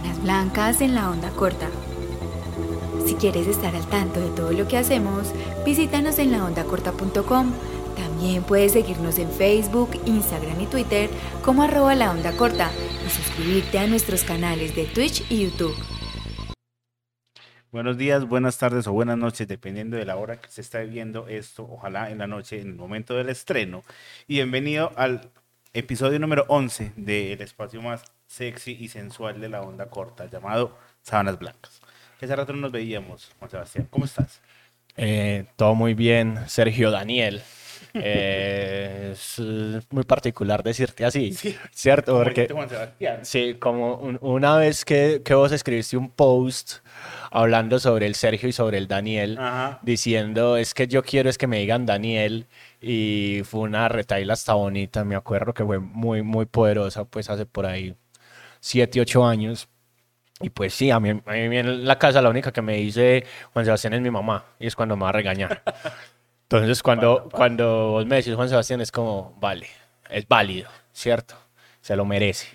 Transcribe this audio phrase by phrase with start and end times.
[0.00, 1.68] Sábanas Blancas en la onda corta.
[3.06, 5.32] Si quieres estar al tanto de todo lo que hacemos,
[5.64, 7.52] visítanos en laondacorta.com.
[7.96, 11.10] También puedes seguirnos en Facebook, Instagram y Twitter
[11.44, 12.70] como arroba la onda corta
[13.06, 15.74] y suscribirte a nuestros canales de Twitch y YouTube.
[17.70, 21.28] Buenos días, buenas tardes o buenas noches, dependiendo de la hora que se está viendo
[21.28, 23.84] esto, ojalá en la noche, en el momento del estreno.
[24.26, 25.30] Y bienvenido al
[25.74, 28.02] episodio número 11 del espacio más
[28.34, 31.80] sexy y sensual de la onda corta, llamado Sábanas Blancas.
[32.18, 33.88] Que hace rato no nos veíamos, Juan Sebastián.
[33.90, 34.40] ¿Cómo estás?
[34.96, 37.42] Eh, todo muy bien, Sergio Daniel.
[37.92, 41.56] Eh, es eh, muy particular decirte así, Sí.
[41.72, 42.12] ¿cierto?
[42.18, 43.24] Porque dijiste, Juan Sebastián.
[43.24, 46.74] sí, como un- una vez que, que vos escribiste un post
[47.32, 49.80] hablando sobre el Sergio y sobre el Daniel, Ajá.
[49.82, 52.46] diciendo es que yo quiero es que me digan Daniel
[52.80, 57.44] y fue una retaila hasta bonita, me acuerdo que fue muy, muy poderosa, pues hace
[57.44, 57.96] por ahí
[58.60, 59.68] 7, 8 años.
[60.40, 63.24] Y pues sí, a mí, a mí en la casa la única que me dice
[63.52, 65.62] Juan Sebastián es mi mamá y es cuando me va a regañar.
[66.44, 69.66] Entonces cuando, cuando vos me decís Juan Sebastián es como, vale,
[70.08, 71.34] es válido, ¿cierto?
[71.82, 72.46] Se lo merece.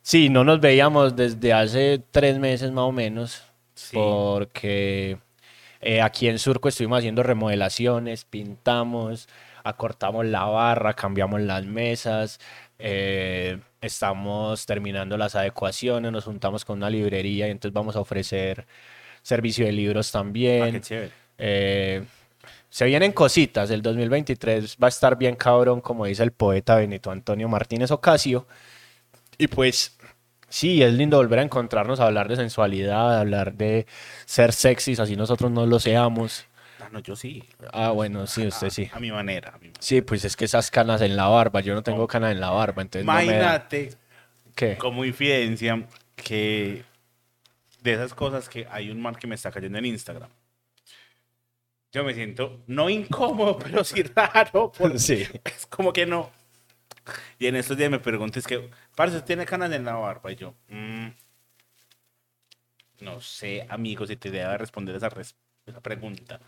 [0.00, 3.42] Sí, no nos veíamos desde hace tres meses más o menos,
[3.74, 3.96] Sí.
[3.96, 5.18] porque
[5.80, 9.28] eh, aquí en Surco estuvimos haciendo remodelaciones, pintamos,
[9.64, 12.38] acortamos la barra, cambiamos las mesas,
[12.78, 18.66] eh, estamos terminando las adecuaciones, nos juntamos con una librería y entonces vamos a ofrecer
[19.22, 20.72] servicio de libros Ah, también.
[20.72, 21.10] qué chévere.
[21.38, 22.04] Eh,
[22.68, 27.10] se vienen cositas, el 2023 va a estar bien cabrón, como dice el poeta Benito
[27.10, 28.46] Antonio Martínez Ocasio.
[29.38, 29.96] Y pues
[30.48, 33.86] sí, es lindo volver a encontrarnos, a hablar de sensualidad, a hablar de
[34.26, 36.46] ser sexys, así nosotros no lo seamos.
[36.94, 37.42] No, yo sí.
[37.72, 38.88] Ah, bueno, sí, usted sí.
[38.92, 39.48] A mi manera.
[39.48, 39.80] a mi manera.
[39.82, 42.50] Sí, pues es que esas canas en la barba, yo no tengo canas en la
[42.50, 43.90] barba, entonces no me da- Imagínate
[44.54, 44.76] ¿Qué?
[44.78, 46.84] como infidencia que
[47.82, 50.30] de esas cosas que hay un man que me está cayendo en Instagram.
[51.90, 54.70] Yo me siento no incómodo, pero sí raro.
[54.96, 55.26] Sí.
[55.44, 56.30] Es como que no.
[57.40, 60.30] Y en estos días me pregunté, es que, parce, ¿usted tiene canas en la barba?
[60.30, 61.08] Y yo, "Mm,
[63.00, 65.34] no sé, amigo, si te debe responder esa, res-
[65.66, 66.40] esa pregunta.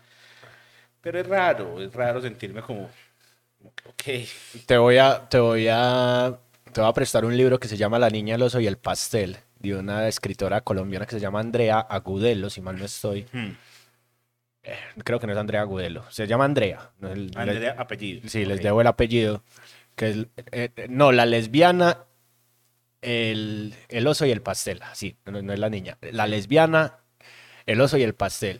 [1.07, 2.89] Pero es raro, es raro sentirme como,
[3.63, 4.03] ok.
[4.65, 6.37] Te voy a, te voy a,
[6.73, 8.77] te voy a prestar un libro que se llama La niña, el oso y el
[8.77, 13.25] pastel, de una escritora colombiana que se llama Andrea Agudelo, si mal no estoy.
[13.31, 13.51] hmm,
[15.05, 16.91] Creo que no es Andrea Agudelo, se llama Andrea.
[16.99, 18.27] no, el- Andrea, apellido.
[18.27, 19.43] Sí, les debo el apellido.
[19.95, 20.17] Que es,
[20.51, 21.99] eh, eh, no, la lesbiana,
[23.01, 24.81] el, el oso y el pastel.
[24.91, 25.97] Sí, no, no es la niña.
[26.01, 26.97] La lesbiana,
[27.65, 28.59] el oso y el pastel.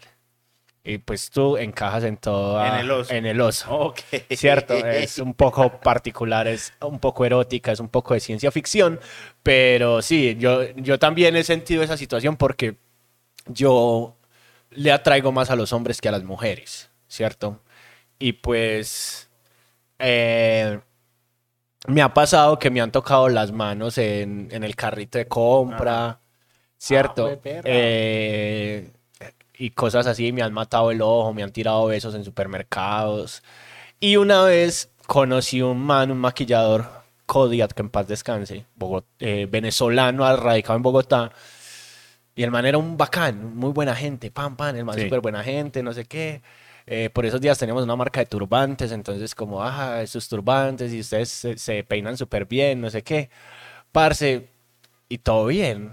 [0.89, 2.65] Y pues tú encajas en todo.
[2.65, 3.13] En el oso.
[3.13, 3.69] En el oso.
[3.77, 3.99] Ok.
[4.31, 8.97] Cierto, es un poco particular, es un poco erótica, es un poco de ciencia ficción,
[9.43, 12.77] pero sí, yo, yo también he sentido esa situación porque
[13.47, 14.15] yo
[14.71, 17.59] le atraigo más a los hombres que a las mujeres, ¿cierto?
[18.17, 19.29] Y pues
[19.99, 20.79] eh,
[21.87, 26.21] me ha pasado que me han tocado las manos en, en el carrito de compra,
[26.77, 27.25] ¿cierto?
[27.25, 27.61] Ah, jueperra.
[27.65, 28.91] Eh,
[29.57, 33.43] y cosas así, me han matado el ojo, me han tirado besos en supermercados.
[33.99, 36.85] Y una vez conocí un man, un maquillador,
[37.25, 41.31] Kodiak, que en paz descanse, Bogot- eh, venezolano, radicado en Bogotá.
[42.35, 45.01] Y el man era un bacán, muy buena gente, pam, pam, el man Sí.
[45.03, 46.41] súper buena gente, no sé qué.
[46.85, 50.99] Eh, por esos días teníamos una marca de turbantes, entonces como, ajá, esos turbantes y
[51.01, 53.29] ustedes se, se peinan súper bien, no sé qué.
[53.91, 54.47] Parce,
[55.09, 55.91] y todo bien.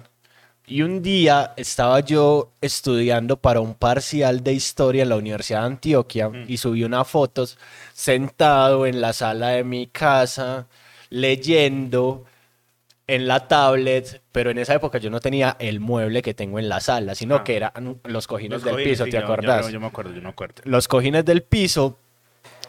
[0.67, 5.67] Y un día estaba yo estudiando para un parcial de historia en la Universidad de
[5.67, 7.59] Antioquia y subí unas fotos
[7.93, 10.67] sentado en la sala de mi casa
[11.11, 12.25] leyendo
[13.07, 16.71] en la tablet, pero en esa época yo no tenía el mueble que tengo en
[16.71, 17.45] la sala, sino Ah.
[17.45, 19.67] que eran los cojines Los del cojines, piso, sí, ¿te yo- acordás?
[19.67, 20.63] Yo, yo me acuerdo, yo me acuerdo.
[20.65, 21.99] Los cojines del piso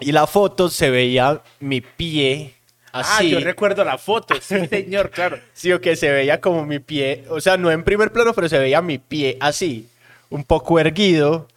[0.01, 2.55] y la foto se veía mi pie
[3.03, 5.39] Ah, yo recuerdo la foto, sí, señor, claro.
[5.53, 8.47] Sí, o que se veía como mi pie, o sea, no en primer plano, pero
[8.49, 9.87] se veía mi pie así,
[10.29, 11.47] un poco erguido.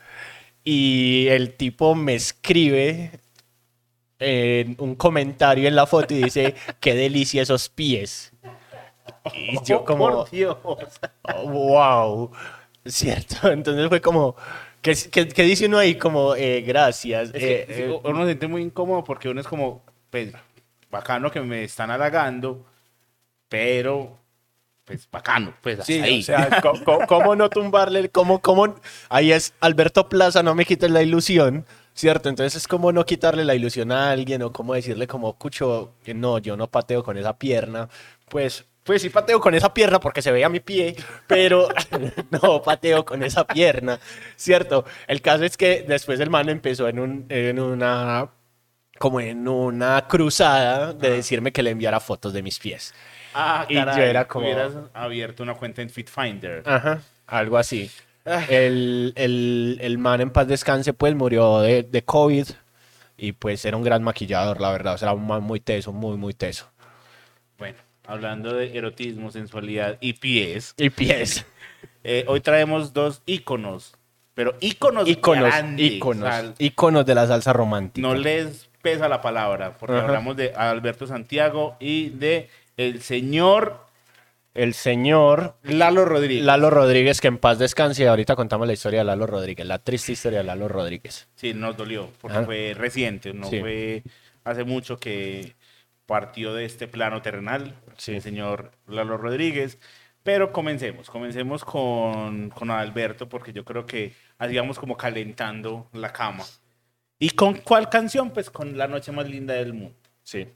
[0.64, 3.12] Y el tipo me escribe
[4.18, 8.32] en un comentario en la foto y dice, qué delicia esos pies.
[9.34, 10.56] Y yo Oh, como, por Dios.
[10.62, 12.30] oh, wow,
[12.86, 13.48] cierto.
[13.52, 14.36] Entonces fue como,
[14.82, 15.94] ¿qué, qué- qué dice uno ahí?
[15.96, 17.30] Como, eh, gracias.
[17.34, 20.32] Es que eh, eh, uno se siente muy incómodo porque uno es como, pues,
[20.90, 22.64] bacano que me están halagando,
[23.48, 24.18] pero,
[24.84, 26.20] pues, bacano, pues, hasta Sí, ahí.
[26.20, 28.10] o sea, co- ¿cómo, no tumbarle?
[28.10, 28.76] ¿Cómo, cómo?
[29.08, 32.28] Ahí es Alberto Plaza, no me quites la ilusión, ¿cierto?
[32.28, 36.38] Entonces es como no quitarle la ilusión a alguien o como decirle como, cucho, no,
[36.38, 37.88] yo no pateo con esa pierna.
[38.28, 40.96] Pues Pues sí pateo con esa pierna porque se veía mi pie,
[41.26, 41.68] pero
[42.30, 44.00] no pateo con esa pierna,
[44.36, 44.84] ¿cierto?
[45.06, 48.30] El caso es que después el man empezó en, un, en una
[48.98, 52.94] como en una cruzada de decirme que le enviara fotos de mis pies.
[53.34, 56.62] Ah, Y yo era como- Hubieras abierto una cuenta en FitFinder.
[56.66, 57.90] Ajá, algo así.
[58.48, 62.46] El, el, el man en paz descanse, pues murió de, de COVID
[63.16, 64.94] y pues era un gran maquillador, la verdad.
[64.94, 66.70] O sea, era un man muy teso, muy, muy teso.
[67.58, 71.46] Bueno, hablando de erotismo, sensualidad y pies, Y pies.
[72.04, 73.94] eh, hoy traemos dos íconos,
[74.34, 78.06] pero íconos Íconos, grandes, íconos, o sea, íconos de la salsa romántica.
[78.06, 80.04] no les pesa la palabra, porque Ajá.
[80.06, 83.86] hablamos de Alberto Santiago y de el señor
[84.54, 86.44] El señor Lalo Rodríguez.
[86.44, 88.02] Lalo Rodríguez, que en paz descanse.
[88.02, 91.28] y Ahorita contamos la historia de Lalo Rodríguez, la triste historia de Lalo Rodríguez.
[91.36, 92.46] Sí, nos dolió, porque Ajá.
[92.46, 93.60] fue reciente, no Sí.
[93.60, 94.02] fue
[94.44, 95.54] hace mucho que
[96.06, 98.14] partió de este plano terrenal Sí.
[98.16, 99.78] el señor Lalo Rodríguez.
[100.24, 106.44] Pero comencemos, comencemos con, con Alberto, porque yo creo que hacíamos como calentando la cama.
[107.18, 108.30] ¿Y con cuál canción?
[108.30, 110.46] Pues con La Noche Más Linda del Mundo, Sí.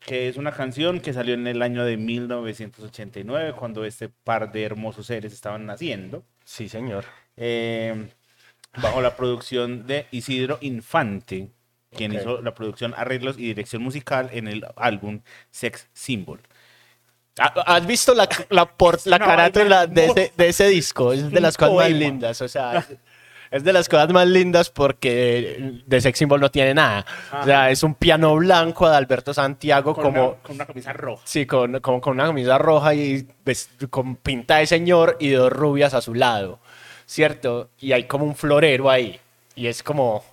[0.00, 4.64] que es una canción que salió en el año de 1989, cuando este par de
[4.64, 6.24] hermosos seres estaban naciendo.
[6.44, 7.04] Sí, señor.
[7.36, 8.08] eh,
[8.82, 11.48] bajo la producción de Isidro Infante,
[11.96, 15.20] quien hizo la producción, arreglos y dirección musical en el álbum
[15.50, 16.40] Sex Symbol.
[17.38, 19.94] Ah, ¿Has visto la, la, por- la No, carátula no.
[19.94, 21.12] de ese, de ese disco?
[21.12, 22.86] Es de las cosas más lindas, o sea,
[23.50, 27.04] es de las cosas más lindas porque de Sex Symbol no tiene nada.
[27.40, 30.28] O sea, es un piano blanco de Alberto Santiago Con, como...
[30.28, 31.22] una, con una camisa roja.
[31.24, 35.52] Sí, con, con, con una camisa roja y ves- con pinta de señor y dos
[35.52, 36.60] rubias a su lado,
[37.06, 37.70] ¿cierto?
[37.80, 39.18] Y hay como un florero ahí.
[39.56, 40.24] Y es como,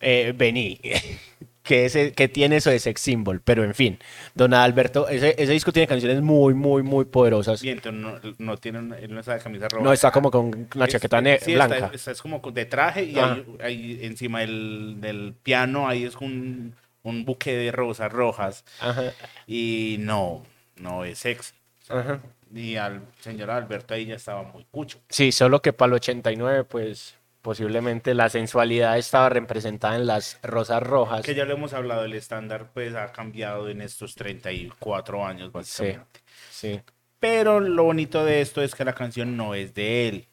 [0.00, 0.78] eh, vení,
[1.68, 3.40] que, ese, que tiene eso de sex symbol.
[3.44, 3.98] Pero en fin,
[4.34, 7.60] don Alberto, ese, ese disco tiene canciones muy, muy, muy poderosas.
[7.62, 9.84] Viento, no, no tiene una, él no está de camisa roja.
[9.84, 11.90] No, está como con una Es- chaqueta ne- sí, blanca.
[11.92, 13.16] está- es como de traje y
[13.62, 18.64] ahí encima del, del piano ahí es un, un buque de rosas rojas.
[18.80, 19.12] Ajá,
[19.46, 20.44] Y no,
[20.76, 21.52] no es sexy.
[21.88, 22.20] ajá.
[22.54, 24.98] Y al señor Alberto ahí ya estaba muy cucho.
[25.10, 30.82] Sí, solo que para el 89, pues posiblemente la sensualidad estaba representada en las rosas
[30.82, 31.24] rojas.
[31.24, 36.20] Que ya lo hemos hablado, el estándar pues ha cambiado en estos 34 años básicamente.
[36.50, 36.80] Sí.
[37.20, 40.28] Pero lo bonito de esto es que la canción no es de él.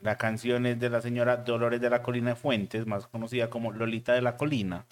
[0.00, 3.72] La canción es de la señora Dolores de la Colina de Fuentes, más conocida como
[3.72, 4.86] Lolita de la Colina,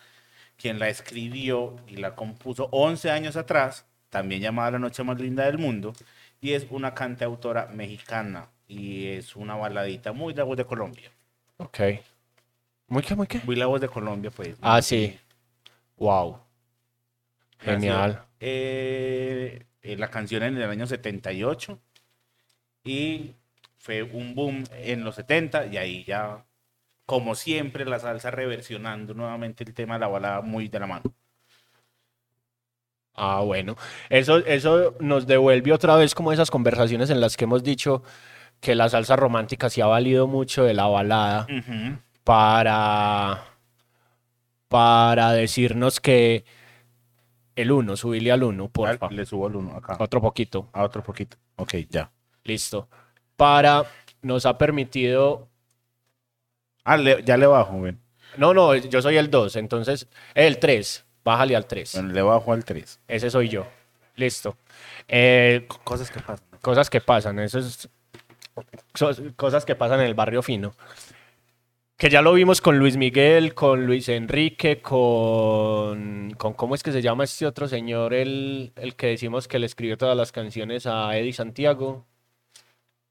[0.57, 5.47] quien la escribió y la compuso 11 años atrás, también llamada La Noche Más Linda
[5.47, 5.95] del Mundo,
[6.41, 11.11] y es una cantautora mexicana y es una baladita muy la voz de Colombia.
[11.59, 11.79] Ok.
[12.89, 13.41] ¿Muy qué, muy qué?
[13.45, 14.57] Muy la voz de Colombia, pues.
[14.63, 15.19] Ah, sí.
[15.97, 16.39] Wow.
[17.59, 18.25] Genial.
[18.41, 21.79] eh, eh, la canción en el año 78
[22.85, 23.35] y
[23.79, 26.45] fue un boom en los 70 y ahí ya,
[27.05, 31.03] como siempre, la salsa reversionando nuevamente el tema de la balada muy de la mano.
[33.15, 33.77] Ah, bueno.
[34.09, 38.05] Eso, eso nos devuelve otra vez como esas conversaciones en las que hemos dicho
[38.61, 41.99] que la salsa romántica se ha valido mucho de la balada Ujú.
[42.25, 43.45] para,
[44.69, 46.45] para decirnos que
[47.57, 49.09] el uno, subirle al uno, porfa.
[49.11, 49.97] Le subo el uno acá.
[49.99, 50.69] Otro poquito.
[50.73, 51.37] A otro poquito.
[51.57, 52.11] Ok, ya.
[52.45, 52.89] Listo.
[53.37, 53.85] Para,
[54.23, 55.49] nos ha permitido...
[56.85, 58.01] Ah, le- ya le bajo, ven.
[58.37, 61.05] No, no, yo soy el 2, entonces el 3.
[61.25, 61.93] Bájale al 3.
[61.95, 63.01] Bueno, le bajo al 3.
[63.09, 63.67] Ese soy yo.
[64.15, 64.57] Listo.
[65.09, 66.47] Eh, Cosas que pasan.
[66.63, 67.89] cosas que pasan, eso es
[69.37, 70.75] cosas que pasan en el barrio fino.
[71.97, 76.93] Que ya lo vimos con Luis Miguel, con Luis Enrique, con, con ¿cómo es que
[76.93, 78.15] se llama este otro señor?
[78.15, 82.07] El, el que decimos que le escribió todas las canciones a Eddie Santiago.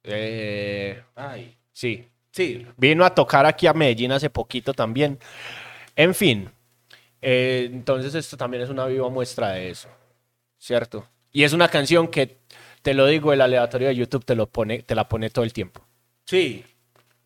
[0.03, 1.57] Eh, Ay.
[1.73, 5.17] sí, Sí, Vino a tocar aquí a Medellín hace poquito también.
[5.95, 6.51] En fin,
[7.19, 9.89] eh, entonces esto también es una viva muestra de eso,
[10.59, 11.07] ¿cierto?
[11.31, 12.37] Y es una canción que,
[12.87, 15.51] te lo digo, el aleatorio de YouTube te, lo pone, te la pone todo el
[15.51, 15.85] tiempo.
[16.23, 16.63] Sí,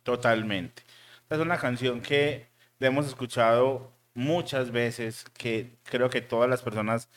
[0.02, 0.82] totalmente.
[1.30, 2.48] Es una canción que
[2.80, 7.10] la hemos escuchado muchas veces, que creo que todas las personas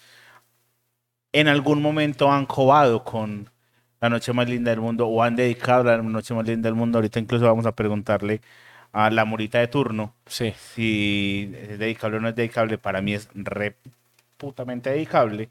[1.33, 3.49] en algún momento han cobado con
[4.03, 6.99] la noche más linda del mundo o han dedicado la noche más linda del mundo.
[6.99, 8.43] Ahorita incluso vamos a preguntarle
[8.93, 10.53] a la morita de turno Sí.
[10.75, 12.77] si es dedicable o no es dedicable.
[12.77, 15.49] Para mí es reputamente dedicable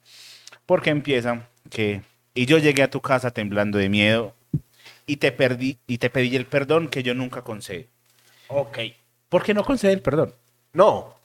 [0.67, 2.03] porque empieza que
[2.33, 4.33] y yo llegué a tu casa temblando de miedo
[5.05, 7.85] y te perdí y te pedí el perdón que yo nunca concedo.
[8.47, 8.79] Ok.
[9.29, 10.33] ¿Por qué no concede el perdón?
[10.73, 11.15] No,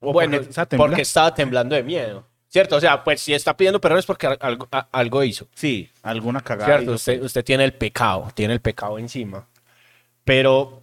[0.00, 2.24] ¿O bueno, porque está porque estaba temblando de miedo.
[2.48, 2.76] ¿Cierto?
[2.76, 5.46] O sea, pues si está pidiendo perdón es porque al- algo, algo hizo.
[5.54, 6.76] Sí, alguna cagada.
[6.76, 6.92] ¿Cierto?
[6.92, 7.26] Usted, pues.
[7.26, 9.46] usted tiene el pecado, tiene el pecado encima.
[10.24, 10.82] Pero,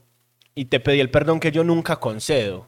[0.54, 2.60] y te pedí el perdón que yo nunca concedo.
[2.60, 2.68] O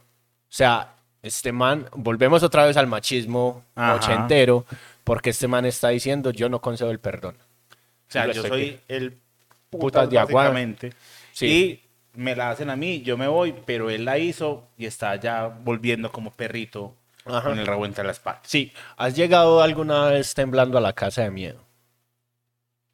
[0.50, 3.96] sea, este man, volvemos otra vez al machismo Ajá.
[3.96, 4.66] ochentero,
[5.08, 7.36] porque este man está diciendo, yo no concedo el perdón.
[7.40, 9.18] O sea, yo soy el
[9.70, 10.94] putas de básicamente.
[11.32, 11.82] Sí.
[12.16, 15.16] Y me la hacen a mí, yo me voy, pero él la hizo y está
[15.16, 16.94] ya volviendo como perrito
[17.26, 17.50] Ajá.
[17.50, 18.50] con el rabo entre las patas.
[18.50, 21.64] Sí, ¿has llegado alguna vez temblando a la casa de miedo?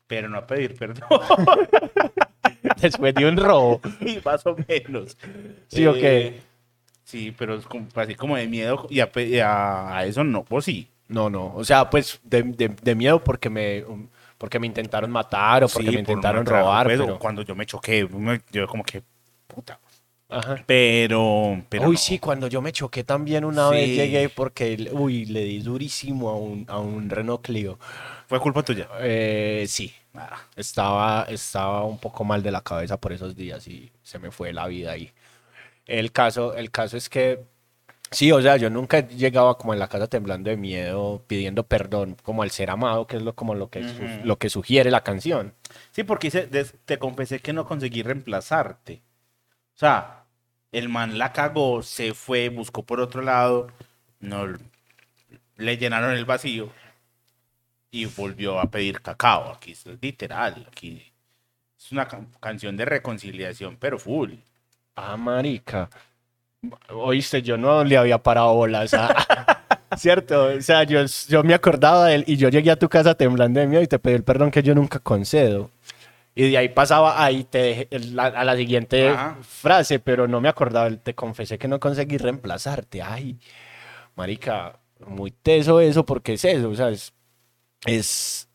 [0.08, 1.08] Pero no a pedir perdón.
[2.82, 3.82] Después de un robo.
[4.02, 5.18] y más o menos.
[5.68, 6.28] ¿Sí o qué?
[6.28, 6.42] Eh,
[7.06, 10.24] Sí, pero es como, así como de miedo y a, pe- y a- a eso
[10.24, 10.88] no, pues sí.
[11.08, 11.54] No, no.
[11.56, 14.08] O sea, pues de, de- de miedo porque me, um,
[14.38, 16.88] porque me intentaron matar o porque Sí, me intentaron robar.
[16.88, 17.20] pues, pero...
[17.20, 18.08] Cuando yo me choqué,
[18.52, 19.04] yo como que,
[19.48, 19.80] puta.
[20.30, 20.64] Ajá.
[20.66, 21.98] Pero, pero uy, no.
[21.98, 23.76] sí, cuando yo me choqué también una Sí.
[23.76, 27.78] vez llegué porque, uy, le di durísimo a un, a un Renault Clio.
[28.28, 28.88] Fue culpa tuya.
[29.02, 33.92] Eh, sí, Ah, estaba, estaba un poco mal de la cabeza por esos días y
[34.04, 35.12] se me fue la vida ahí.
[35.86, 37.42] El caso, el caso es que,
[38.14, 42.16] sí, o sea, yo nunca llegaba como en la casa temblando de miedo, pidiendo perdón,
[42.24, 44.26] como al ser amado, que es lo, como lo que, su- Ujú.
[44.26, 45.54] lo que sugiere la canción.
[45.92, 49.02] Sí, porque des- te confesé que no conseguí reemplazarte.
[49.76, 50.26] O sea,
[50.72, 53.68] el man la cagó, se fue, buscó por otro lado,
[54.20, 54.48] no
[55.58, 56.70] le llenaron el vacío
[57.92, 59.52] y volvió a pedir cacao.
[59.54, 61.12] Aquí es literal, aquí
[61.78, 64.34] es una ca- canción de reconciliación, pero full.
[64.96, 65.90] Ah, marica.
[66.90, 68.94] Oíste, yo no le había parado bolas.
[68.94, 69.68] a-
[69.98, 73.14] Cierto, o sea, yo, yo me acordaba de él y yo llegué a tu casa
[73.16, 75.70] temblando de miedo y te pedí el perdón que yo nunca concedo.
[76.36, 79.38] Y de ahí pasaba ahí te la- a la siguiente Ajá.
[79.44, 83.04] frase, pero no me acordaba, te confesé que no conseguí reemplazarte.
[83.04, 83.38] Ay,
[84.16, 87.14] marica, muy teso eso porque es eso, o sea, es,
[87.86, 88.48] es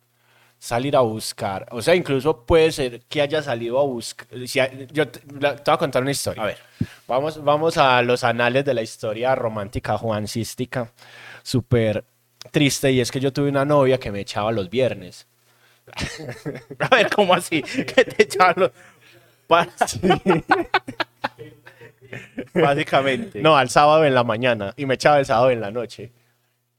[0.58, 1.66] salir a buscar.
[1.70, 4.26] O sea, incluso puede ser que haya salido a buscar.
[4.46, 6.42] si hay- yo te, la- te voy a contar una historia.
[6.42, 6.58] A ver.
[7.06, 10.92] Vamos, vamos a los anales de la historia romántica juancística.
[11.42, 12.04] Súper
[12.50, 12.90] triste.
[12.92, 15.26] Y es que yo tuve una novia que me echaba los viernes.
[16.80, 17.62] A ver, ¿cómo así?
[17.62, 18.70] Que te echaban los-
[22.54, 23.40] Básicamente.
[23.42, 24.72] No, al sábado en la mañana.
[24.76, 26.12] Y me echaba el sábado en la noche.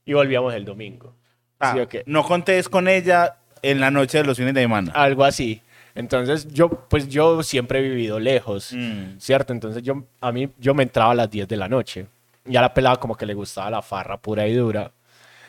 [0.04, 1.14] Y volvíamos el domingo.
[1.58, 2.02] Ah, ¿Sí o qué?
[2.06, 4.92] No contés con ella en la noche de los fines de semana.
[4.94, 5.62] Algo así.
[5.94, 8.72] Entonces yo, pues yo siempre he vivido lejos.
[8.72, 9.18] Mm.
[9.18, 9.52] ¿cierto?
[9.52, 12.06] Entonces yo, a mí, yo me entraba a las 10 de la noche.
[12.46, 14.90] Y a la pelada como que le gustaba la farra pura y dura.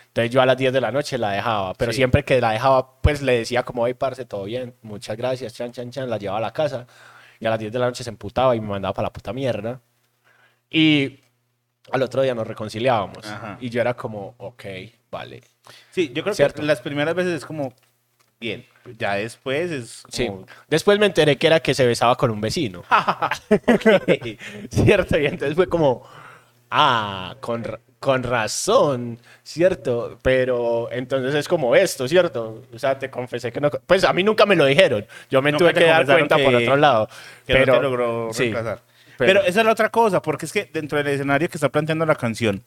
[0.08, 1.98] Entonces yo a las 10 de la noche la dejaba, pero Sí.
[1.98, 5.72] siempre que la dejaba, pues le decía como, hey, parce, todo bien, muchas gracias, chan,
[5.72, 6.86] chan, chan, la llevaba a la casa.
[7.39, 9.32] Y a las 10 de la noche se emputaba y me mandaba para la puta
[9.32, 9.80] mierda.
[10.70, 11.20] Y
[11.91, 13.25] al otro día nos reconciliábamos.
[13.25, 13.58] Ajá.
[13.62, 14.63] Y yo era como, ok,
[15.10, 15.41] vale.
[15.91, 16.62] Sí, yo creo Cierto.
[16.62, 17.74] que las primeras veces es como
[18.41, 18.65] bien.
[18.98, 20.25] Ya después es Sí.
[20.27, 20.45] como...
[20.67, 22.83] Después me enteré que era que se besaba con un vecino.
[24.69, 25.17] ¿Cierto?
[25.19, 26.03] Y entonces fue como,
[26.69, 27.63] ah, con,
[28.00, 30.17] con razón, ¿cierto?
[30.21, 32.63] Pero entonces es como esto, ¿cierto?
[32.74, 33.69] O sea, te confesé que no...
[33.69, 35.05] Pues a mí nunca me lo dijeron.
[35.29, 37.07] Yo me Nunca tuve que dar cuenta por que- otro lado.
[37.45, 38.81] que pero no te logró sí, reemplazar.
[39.17, 41.69] pero- Pero, esa es la otra cosa, porque es que dentro del escenario que está
[41.69, 42.63] planteando la canción,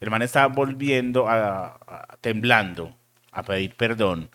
[0.00, 2.94] el man está volviendo a, a- temblando
[3.32, 4.30] a pedir perdón.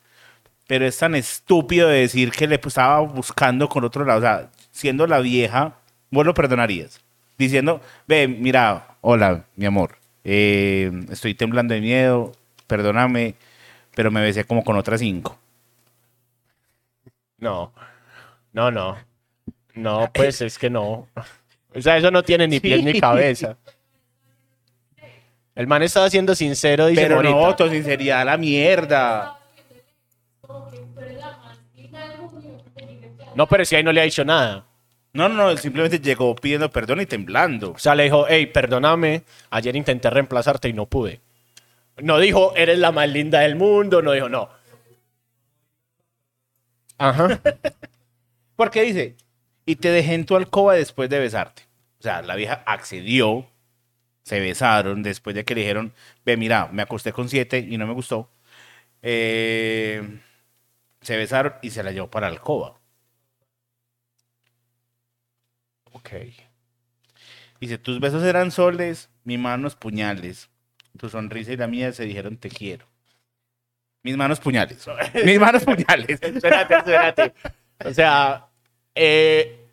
[0.68, 4.20] Pero es tan estúpido de decir que le estaba buscando con otro lado.
[4.20, 5.76] O sea, siendo la vieja,
[6.10, 7.02] vos lo perdonarías.
[7.38, 12.32] Diciendo, ve, mira, hola, mi amor, eh, estoy temblando de miedo,
[12.68, 13.36] perdóname,
[13.96, 15.38] pero me besé como con otras cinco.
[17.38, 17.74] No,
[18.54, 18.98] no, no.
[19.76, 21.08] No, pues es que no.
[21.76, 23.02] O sea, eso no tiene ni pies ni Sí.
[23.02, 23.58] cabeza.
[25.56, 29.40] El man estaba siendo sincero, dice Pero no, tu sinceridad a la mierda.
[33.36, 34.66] No, pero si ahí no le ha dicho nada.
[35.14, 37.72] No, no, no, él simplemente llegó pidiendo perdón y temblando.
[37.72, 41.22] O sea, le dijo, hey, perdóname, ayer intenté reemplazarte y no pude.
[41.98, 44.50] No dijo, eres la más linda del mundo, no dijo, no.
[46.98, 47.40] Ajá.
[48.56, 49.16] Porque dice,
[49.66, 51.64] y te dejé en tu alcoba después de besarte.
[52.00, 53.48] O sea, la vieja accedió,
[54.24, 55.94] se besaron después de que le dijeron,
[56.26, 58.30] ve, mira, me acosté con siete y no me gustó.
[59.04, 60.02] Eh,
[61.04, 62.80] se besaron y se la llevó para la alcoba.
[65.92, 66.10] Ok.
[67.60, 70.50] Dice, tus besos eran soles, mis manos puñales.
[70.98, 72.86] Tu sonrisa y la mía se dijeron te quiero.
[74.04, 74.86] Mis manos puñales.
[75.26, 76.10] Mis manos puñales.
[76.22, 77.34] Espérate, espérate.
[77.86, 78.48] O sea,
[78.96, 79.66] eh,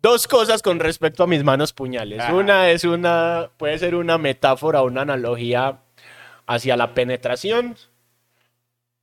[0.00, 2.20] dos cosas con respecto a mis manos puñales.
[2.20, 2.34] Ajá.
[2.34, 5.80] Una es una, puede ser una metáfora, una analogía
[6.46, 7.76] hacia la penetración,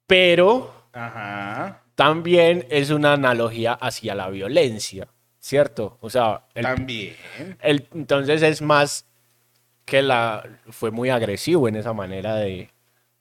[0.08, 1.82] pero Ajá.
[1.96, 5.08] también es una analogía hacia la violencia,
[5.40, 5.98] ¿cierto?
[6.02, 7.16] O sea, el- También.
[7.62, 9.06] el- entonces es más
[9.86, 12.70] que la fue muy agresivo en esa manera de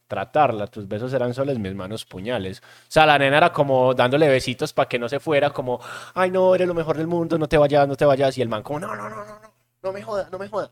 [0.08, 0.66] tratarla.
[0.68, 2.60] Tus besos eran soles, mis manos puñales.
[2.60, 5.80] O sea, la nena era como dándole besitos para que no se fuera, como,
[6.14, 8.36] ay no, eres lo mejor del mundo, no te vayas, no te vayas.
[8.38, 9.52] Y el man como, no, no, no, no, no,
[9.82, 10.70] no me jodas, no me jodas.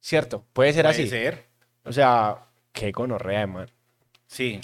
[0.00, 1.08] Cierto, puede ser Puede así.
[1.08, 1.46] ser.
[1.84, 2.38] O sea,
[2.72, 3.68] qué gonorrea, man.
[4.26, 4.60] Sí.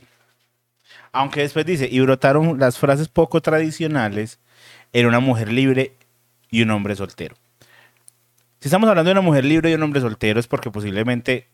[1.13, 4.39] Aunque después dice, y brotaron las frases poco tradicionales
[4.93, 5.93] en una mujer libre
[6.51, 7.37] y un hombre soltero.
[8.61, 11.49] Si estamos hablando de una mujer libre y un hombre soltero es porque posiblemente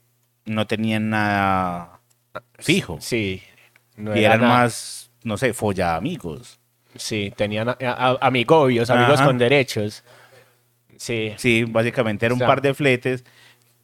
[0.44, 2.00] no tenían nada
[2.58, 2.98] fijo.
[3.00, 3.42] Sí.
[3.96, 6.58] No y era eran nada- más, no sé, folla amigos.
[6.96, 7.76] Sí, tenían
[8.20, 9.26] amigobios, amigos Ajá.
[9.26, 10.04] con derechos.
[10.96, 11.32] Sí.
[11.36, 13.24] Sí, básicamente era un O sea- par de fletes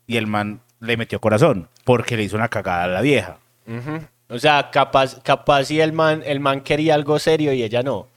[0.07, 3.39] y el man le metió corazón porque le hizo una cagada a la vieja.
[3.67, 4.01] Ujú.
[4.29, 8.09] O sea, capaz, capaz si el man, el man quería algo serio y ella no.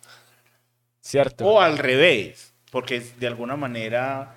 [1.01, 1.45] ¿Cierto?
[1.45, 4.35] O al revés, porque de alguna manera,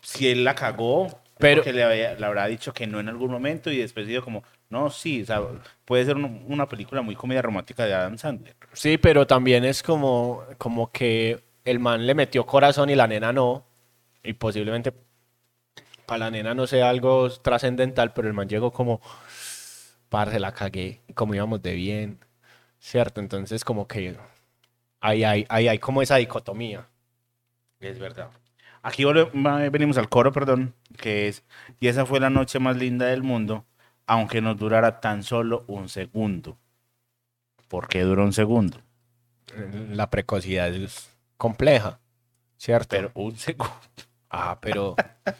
[0.00, 3.30] si él la cagó, Pero- porque le, había- le habrá dicho que no en algún
[3.30, 5.42] momento y después dijo como, no, sí, o sea,
[5.84, 8.54] puede ser un- una película muy comedia romántica de Adam Sandler.
[8.72, 13.32] Sí, pero también es como, como que el man le metió corazón y la nena
[13.32, 13.64] no.
[14.24, 14.92] Y posiblemente
[16.06, 19.00] para la nena no sea algo trascendental, pero el man llegó como,
[20.12, 22.18] parce, la cagué, y como íbamos de bien.
[22.78, 23.20] ¿Cierto?
[23.20, 24.14] Entonces como que
[25.00, 26.86] ahí hay, ahí hay como esa dicotomía.
[27.80, 28.30] Es verdad.
[28.82, 31.44] Aquí venimos al coro, perdón, que es,
[31.80, 33.64] y esa fue la noche más linda del mundo,
[34.06, 36.58] aunque nos durara tan solo un segundo.
[37.68, 38.82] ¿Por qué duró un segundo?
[39.90, 42.00] La precocidad es compleja.
[42.58, 42.88] ¿Cierto?
[42.90, 43.74] Pero un segundo.
[44.28, 44.94] Ah, pero,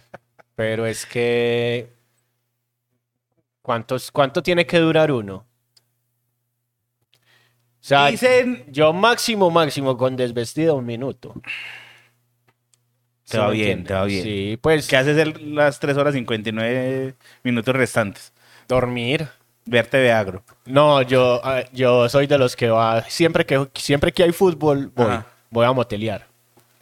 [0.54, 1.92] pero es que
[3.62, 5.46] ¿cuántos, ¿cuánto tiene que durar uno?
[7.80, 11.34] O sea, Dicen, yo máximo, máximo con desvestido un minuto.
[13.28, 13.88] Te va me bien, entiende?
[13.88, 14.22] te va bien.
[14.22, 18.32] Sí, pues ¿qué haces el- las 3 horas 59 minutos restantes?
[18.68, 19.28] dormir.
[19.64, 20.42] Ver TV Agro.
[20.64, 24.90] No, yo, ah, yo soy de los que va, siempre que, siempre que hay fútbol,
[24.94, 25.26] voy, Ajá.
[25.50, 26.26] voy a motelear.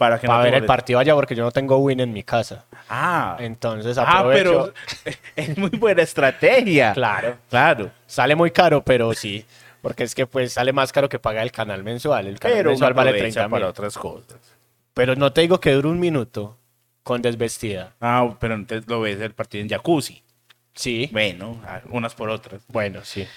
[0.01, 2.23] Para que Para no ver el partido allá porque yo no tengo win en mi
[2.23, 2.65] casa.
[2.89, 4.73] Ah, Entonces ah, aprovecho.
[5.05, 6.95] pero es muy buena estrategia.
[6.95, 7.37] Claro.
[7.51, 7.91] Claro.
[8.07, 9.45] Sale muy caro, pero sí.
[9.83, 12.29] Porque es que pues sale más caro que pagar el canal mensual.
[12.29, 13.69] El canal Pero mensual vale aprovecha 30 para mil.
[13.69, 14.39] otras cosas.
[14.95, 16.57] Pero no te digo que dure un minuto
[17.03, 17.93] con desvestida.
[18.01, 20.23] Ah, pero entonces lo ves el partido en jacuzzi.
[20.73, 21.11] Sí.
[21.13, 22.63] Bueno, ah, unas por otras.
[22.69, 23.29] Bueno, sí.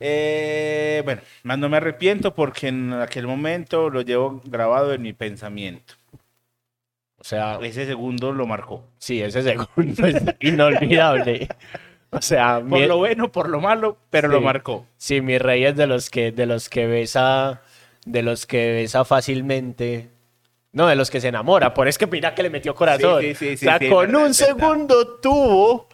[0.00, 5.12] Eh, bueno, más no me arrepiento porque en aquel momento lo llevo grabado en mi
[5.12, 5.94] pensamiento.
[7.20, 8.84] O sea, Ese segundo lo marcó.
[8.98, 11.48] sí, ese segundo es inolvidable.
[12.10, 14.34] O sea, Por mi, lo bueno, por lo malo, pero Sí.
[14.34, 14.86] lo marcó.
[14.96, 17.60] sí, mi rey es de los que, de los que besa,
[18.06, 20.10] de los que besa fácilmente.
[20.72, 21.74] No, de los que se enamora.
[21.74, 23.20] Por es que mira que le metió corazón.
[23.20, 24.56] Sí, sí, sí, o sea, con un es verdad.
[24.56, 25.88] segundo tuvo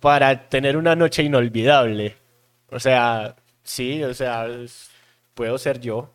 [0.00, 2.16] para tener una noche inolvidable.
[2.70, 4.46] O sea, sí, o sea,
[5.34, 6.12] puedo ser yo.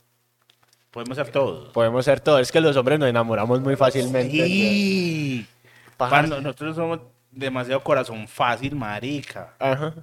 [0.91, 1.71] Podemos hacer todo.
[1.71, 2.41] Podemos ser todos.
[2.41, 4.45] Es que los hombres nos enamoramos muy fácilmente.
[4.45, 5.47] Sí.
[5.99, 6.99] Nosotros somos
[7.31, 9.53] demasiado corazón fácil, marica.
[9.57, 9.93] Ajá.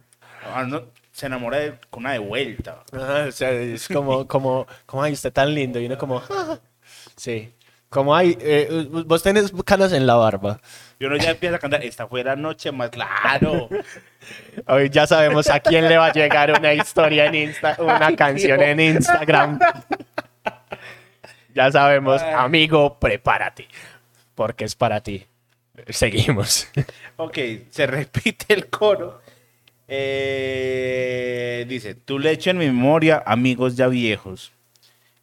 [0.52, 0.82] Ah, no,
[1.12, 2.82] se enamora de- con una de vuelta.
[2.92, 5.78] Ajá, o sea, es como, como, como, ay, usted tan lindo.
[5.78, 6.58] Y uno como, "Ah".
[7.16, 7.52] sí.
[7.90, 10.60] Como, ay, eh, vos tenés canas en la barba.
[11.00, 13.68] Y uno ya empieza a cantar, esta fue la noche más claro.
[14.68, 18.62] Hoy ya sabemos a quién le va a llegar una historia en Insta, una canción
[18.62, 19.58] en Instagram.
[21.52, 23.66] Ya sabemos, amigo, prepárate,
[24.36, 25.26] porque es para ti.
[25.88, 26.68] Seguimos.
[27.16, 27.38] ok,
[27.70, 29.20] se repite el coro.
[29.88, 34.52] Eh, dice, tu lecho en mi memoria, amigos ya viejos.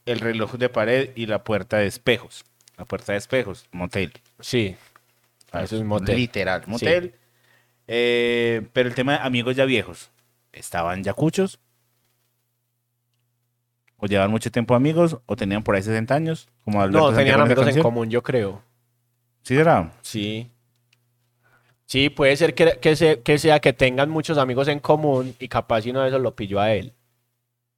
[0.05, 2.43] El reloj de pared y la puerta de espejos.
[2.77, 4.13] La puerta de espejos, motel.
[4.39, 4.75] Sí,
[5.53, 6.15] eso es motel.
[6.15, 7.13] Literal, motel.
[7.87, 10.11] Eh, pero el tema de amigos ya viejos.
[10.51, 11.59] ¿Estaban yacuchos?
[13.97, 15.17] ¿O llevaban mucho tiempo amigos?
[15.25, 16.47] ¿O tenían por ahí 60 años?
[16.63, 18.61] Como No, tenían amigos en común, yo creo.
[19.41, 19.91] ¿Sí será?
[20.01, 20.51] Sí.
[21.85, 25.47] Sí, puede ser que, que, se- que sea que tengan muchos amigos en común y
[25.47, 26.93] capaz uno de esos lo pilló a él.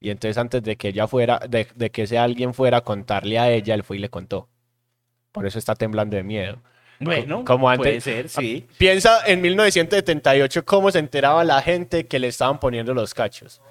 [0.01, 3.37] Y entonces antes de que ella fuera, de, de que ese alguien fuera a contarle
[3.37, 4.49] a ella, él fue y le contó.
[5.31, 6.57] Por eso está temblando de miedo.
[6.99, 8.67] Bueno, como antes- puede ser, sí.
[8.77, 13.61] Piensa en 1978 cómo se enteraba la gente que le estaban poniendo los cachos.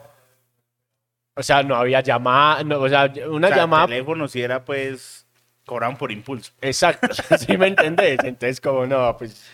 [1.35, 4.65] O sea, no había llamada, no, o sea, una O sea, llamada teléfono si era
[4.65, 5.27] pues
[5.67, 6.53] cobraban por impulso.
[6.61, 8.19] Exacto, ¿sí me entendés?
[8.25, 9.45] Entonces, como no, pues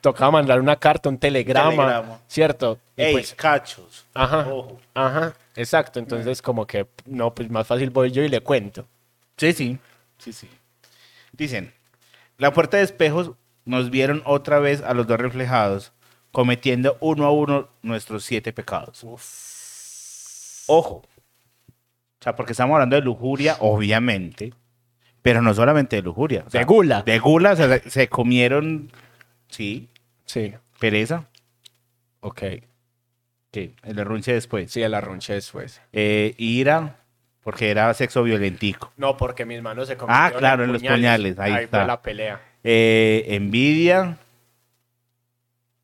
[0.00, 2.20] tocaba mandar una carta, un telegrama, Telegrama.
[2.26, 2.78] ¿cierto?
[2.96, 4.04] Y Ey, pues, cachos.
[4.12, 4.78] ajá, Ojo.
[4.92, 6.00] ajá, exacto.
[6.00, 8.86] Entonces, como que, no, pues más fácil voy yo y le cuento.
[9.36, 9.78] Sí, sí.
[10.18, 10.50] Sí, sí.
[11.32, 11.72] Dicen,
[12.38, 13.32] la puerta de espejos
[13.64, 15.92] nos vieron otra vez a los dos reflejados,
[16.32, 19.04] cometiendo uno a uno nuestros siete pecados.
[20.66, 21.02] Ojo.
[21.02, 24.52] O sea, porque estamos hablando de lujuria, obviamente,
[25.22, 26.44] pero no solamente de lujuria.
[26.46, 27.02] o sea, De gula.
[27.02, 28.90] De gula, o sea, se, comieron,
[29.48, 29.88] sí,
[30.26, 31.28] Sí, pereza,
[32.20, 32.42] ok.
[33.50, 34.70] que el derrunche después.
[34.70, 35.80] Sí, el arronche después.
[35.92, 36.99] Eh, ira,
[37.42, 38.92] porque era sexo violentico.
[38.96, 41.78] No, porque mis manos se Ah, claro, en los puñales, ahí Ahí está.
[41.78, 42.40] fue la pelea.
[42.62, 44.18] Eh, envidia,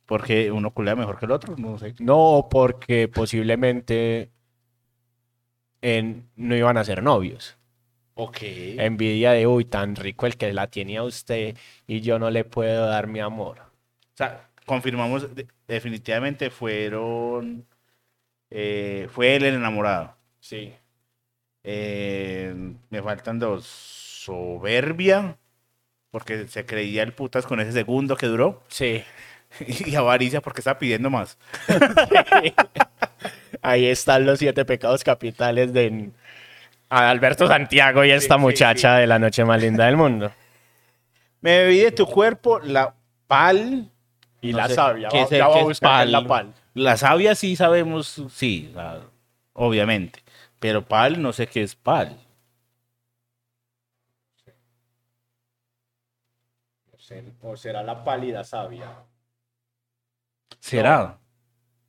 [0.06, 1.94] porque uno culea mejor que el otro, no sé.
[1.98, 4.30] No, porque posiblemente
[5.82, 7.56] en- no iban a ser novios.
[8.14, 8.38] Ok.
[8.42, 12.44] Envidia de, uy, tan rico el que la tiene a usted y yo no le
[12.44, 13.58] puedo dar mi amor.
[13.60, 17.66] O sea, confirmamos, de- definitivamente fueron,
[18.50, 20.14] eh, fue él el enamorado.
[20.40, 20.72] Sí.
[21.68, 22.54] Eh,
[22.90, 25.36] me faltan dos, soberbia,
[26.12, 29.02] porque se creía el putas con ese segundo que duró, Sí.
[29.66, 31.36] y avaricia porque estaba pidiendo más.
[33.62, 36.10] Ahí están los siete pecados capitales de
[36.88, 40.30] Alberto Santiago y esta sí, muchacha de la noche más linda del mundo.
[41.40, 42.94] Me bebí de tu cuerpo la
[43.26, 43.90] pal,
[44.40, 45.08] Y No la sé, sabia.
[45.08, 46.28] ¿qué va- ya a buscar es la pal?
[46.52, 46.54] pal.
[46.74, 48.72] La savia sí sabemos, sí,
[49.54, 50.20] obviamente.
[50.66, 52.18] Pero pal, no sé qué es pal.
[57.40, 58.96] O será la pálida sabia.
[60.58, 61.20] ¿Será?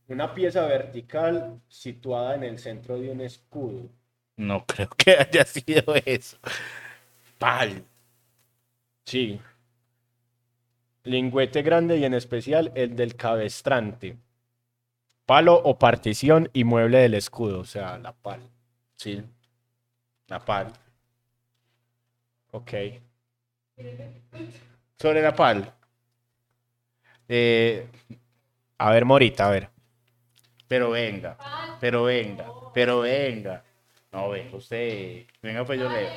[0.10, 3.90] Una pieza vertical situada en el centro de un escudo.
[4.36, 6.38] No creo que haya sido eso.
[7.40, 7.84] Pal.
[9.06, 9.42] Sí.
[11.02, 14.18] Lingüete grande y en especial el del cabestrante.
[15.26, 18.52] Palo o partición y mueble del escudo, o sea, la pal.
[18.97, 19.23] Sí.
[20.27, 20.71] La pal.
[22.51, 22.73] Ok.
[24.99, 25.73] Sobre la pal.
[27.27, 27.88] Eh,
[28.79, 29.69] A ver, Morita, a ver.
[30.67, 31.38] pero venga,
[31.79, 33.63] pero venga, pero venga.
[34.12, 35.25] No, venga, usted.
[35.41, 36.10] Venga, pues yo leo.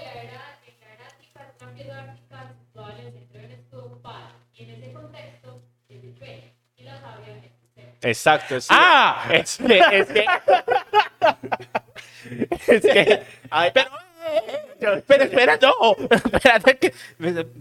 [8.02, 8.60] Exacto.
[8.60, 8.68] sí.
[8.70, 9.28] ¡Ah!
[9.32, 10.24] Es que, es que,
[12.76, 13.90] es que, ay, pero,
[15.06, 15.96] Pero espera, no.
[16.32, 16.94] Espérate que.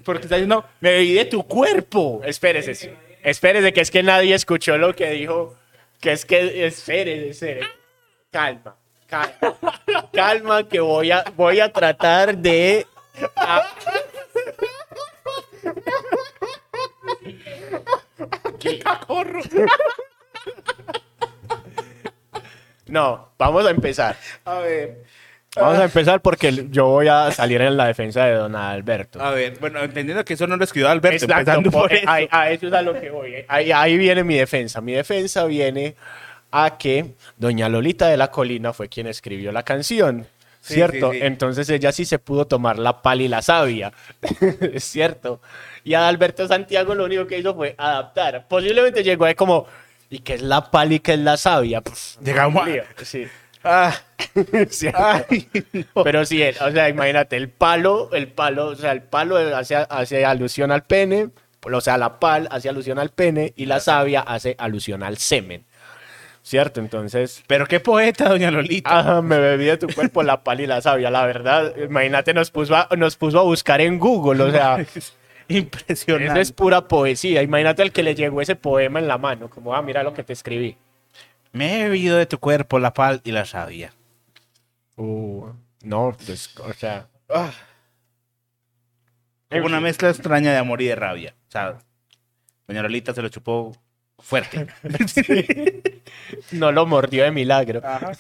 [0.04, 2.22] Porque está diciendo, me bebí de tu cuerpo.
[2.24, 5.56] espérese, espérese, que es que nadie escuchó lo que dijo,
[6.00, 7.68] que es que, espérese, espérese.
[8.32, 8.76] calma,
[9.08, 9.82] calma,
[10.14, 12.86] calma, que voy a, voy a tratar de,
[13.36, 13.68] a-
[18.60, 19.42] ¡Qué cacorro!
[22.90, 25.04] No, vamos a empezar, A ver.
[25.56, 29.22] vamos a empezar porque yo voy a salir en la defensa de don Alberto.
[29.22, 32.10] A ver, bueno, entendiendo que eso no lo escribió Alberto, Exacto, empezando por por- eso.
[32.10, 33.34] a, a eso es a lo que voy.
[33.36, 33.46] eh.
[33.48, 34.82] Ahí, ahí viene mi defensa.
[34.82, 35.96] Mi defensa viene
[36.52, 40.26] a que doña Lolita de la Colina fue quien escribió la canción.
[40.62, 41.12] Sí, ¿Cierto?
[41.14, 41.26] sí, sí.
[41.26, 43.94] Entonces ella sí se pudo tomar la pal y la savia.
[44.74, 45.42] es cierto.
[45.86, 48.46] Y a Alberto Santiago lo único que hizo fue adaptar.
[48.48, 49.66] Posiblemente llegó ahí como,
[50.10, 51.82] ¿y qué es la pal y qué es la savia?
[51.82, 53.06] Pues, Llegamos a-.
[53.06, 53.28] Sí.
[53.64, 53.94] Ah,
[54.70, 54.88] Sí.
[54.94, 55.48] ay,
[55.96, 56.04] no.
[56.04, 60.26] Pero sí, o sea, imagínate, el palo, el palo, o sea, el palo hace, hace
[60.26, 61.30] alusión al pene,
[61.62, 65.66] o sea, la pal hace alusión al pene y la savia hace alusión al semen.
[66.42, 66.80] ¿Cierto?
[66.80, 68.98] Entonces, Pero qué poeta, doña Lolita.
[69.00, 71.76] ajá, me bebí de tu cuerpo la pal y la savia, la verdad.
[71.78, 74.78] Imagínate, nos puso a, nos puso a buscar en Google, o sea,
[75.58, 76.28] Impresionante.
[76.32, 77.42] eso es pura poesía.
[77.42, 80.24] Imagínate el que le llegó ese poema en la mano, como, ah, mira lo que
[80.24, 80.78] te escribí.
[81.52, 83.94] Me he bebido de tu cuerpo la pal y la savia.
[84.96, 85.48] Uh,
[85.84, 87.52] no, pues, o sea, Ah.
[89.52, 91.36] Hubo una mezcla extraña de amor y de rabia.
[91.48, 91.78] O sea,
[92.68, 93.76] doña Lolita se lo chupó
[94.18, 94.68] fuerte.
[96.52, 97.82] no lo mordió de milagro.
[97.84, 98.12] Ajá.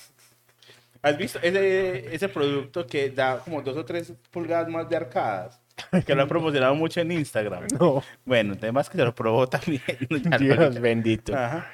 [1.02, 5.60] ¿Has visto ese, ese producto que da como dos o tres pulgadas más de arcadas?
[6.06, 7.68] Que lo han promocionado mucho en Instagram.
[7.80, 8.04] No.
[8.26, 9.82] Bueno, además que se lo probó también.
[10.39, 11.36] Dios bendito.
[11.36, 11.68] Ajá.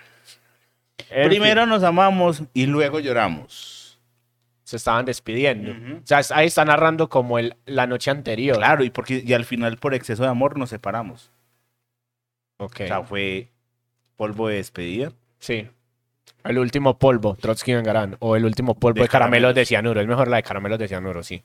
[1.26, 4.00] Primero nos amamos y luego lloramos.
[4.64, 5.72] se estaban despidiendo.
[5.72, 5.98] Ujú.
[5.98, 8.58] O sea, ahí está narrando como el, la noche anterior.
[8.58, 11.32] Claro, y porque y al final por exceso de amor nos separamos.
[12.58, 12.82] Ok.
[12.84, 13.50] O sea, fue
[14.16, 15.12] polvo de despedida.
[15.40, 15.68] Sí.
[16.44, 18.18] El último polvo, Trotsky Vengarán.
[18.20, 19.56] O el último polvo De de, caramelos caramelos.
[19.56, 20.02] de cianuro.
[20.02, 21.44] Es mejor la de caramelos de cianuro, sí.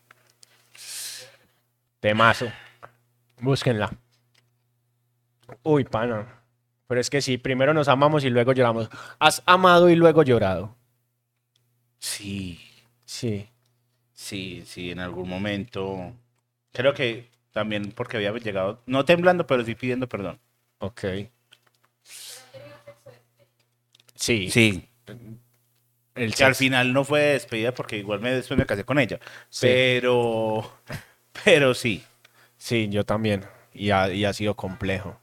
[2.01, 2.51] Temazo.
[3.41, 3.91] Búsquenla.
[5.63, 6.43] Uy, pana.
[6.87, 8.89] Pero es que sí, primero nos amamos y luego lloramos.
[9.19, 10.77] ¿Has amado y luego llorado?
[11.99, 12.59] Sí,
[13.05, 13.49] Sí.
[14.13, 16.13] sí, sí, en algún momento.
[16.73, 20.39] Creo que también porque había llegado, no temblando, pero sí pidiendo perdón.
[20.79, 21.05] Ok.
[24.15, 24.51] Sí.
[24.51, 24.89] Sí,
[26.15, 29.19] El que al final no fue despedida porque igual me, después me casé con ella.
[29.49, 29.67] Sí.
[29.67, 30.73] Pero,
[31.45, 32.05] pero sí,
[32.59, 33.45] Sí, yo también.
[33.73, 35.17] Y ha, y ha sido complejo.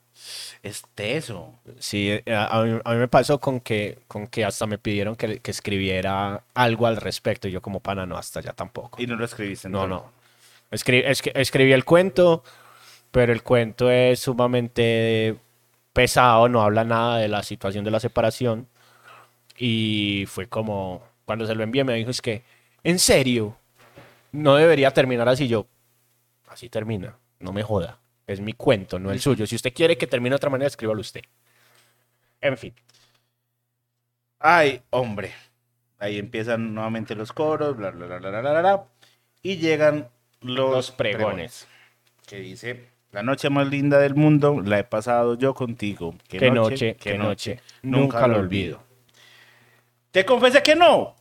[0.64, 1.54] es teso.
[1.80, 4.78] Sí, eh, a, a mí, a mí me pasó con que, con que hasta me
[4.78, 7.48] pidieron que, que escribiera algo al respecto.
[7.48, 9.00] Y yo como pana, no, hasta ya tampoco.
[9.02, 9.70] Y no lo escribiste.
[9.70, 10.12] No, no.
[10.72, 12.44] Escri- es escribí el cuento,
[13.12, 15.38] pero el cuento es sumamente
[15.94, 18.68] pesado, no habla nada de la situación de la separación.
[19.58, 22.44] Y fue como, cuando se lo envié me dijo, es que,
[22.84, 23.58] en serio,
[24.32, 25.68] no debería terminar así yo.
[26.48, 28.00] Así termina, no me joda.
[28.26, 29.48] Es mi cuento, no el suyo.
[29.48, 31.22] Si usted quiere que termine de otra manera, escríbalo usted.
[32.42, 32.74] En fin.
[34.40, 35.34] Ay, hombre.
[36.00, 38.86] Ahí empiezan nuevamente los coros, bla, bla, bla, bla, bla, bla, bla,
[39.42, 40.10] y llegan
[40.42, 41.68] los, Los pregones.
[42.28, 46.16] Que dice, la noche más linda del mundo la he pasado yo contigo.
[46.28, 47.62] Qué noche, qué noche.
[47.82, 48.84] Nunca lo olvido.
[50.12, 51.16] Te confesé que no.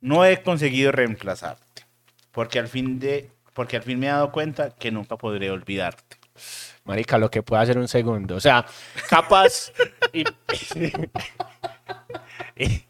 [0.00, 1.82] No he conseguido reemplazarte.
[2.32, 6.16] Porque al fin de, porque al fin me he dado cuenta que nunca podré olvidarte.
[6.84, 8.36] Marica, lo que puede hacer un segundo.
[8.36, 8.64] O sea,
[9.10, 9.72] capaz.
[10.12, 10.22] y,
[12.56, 12.84] y-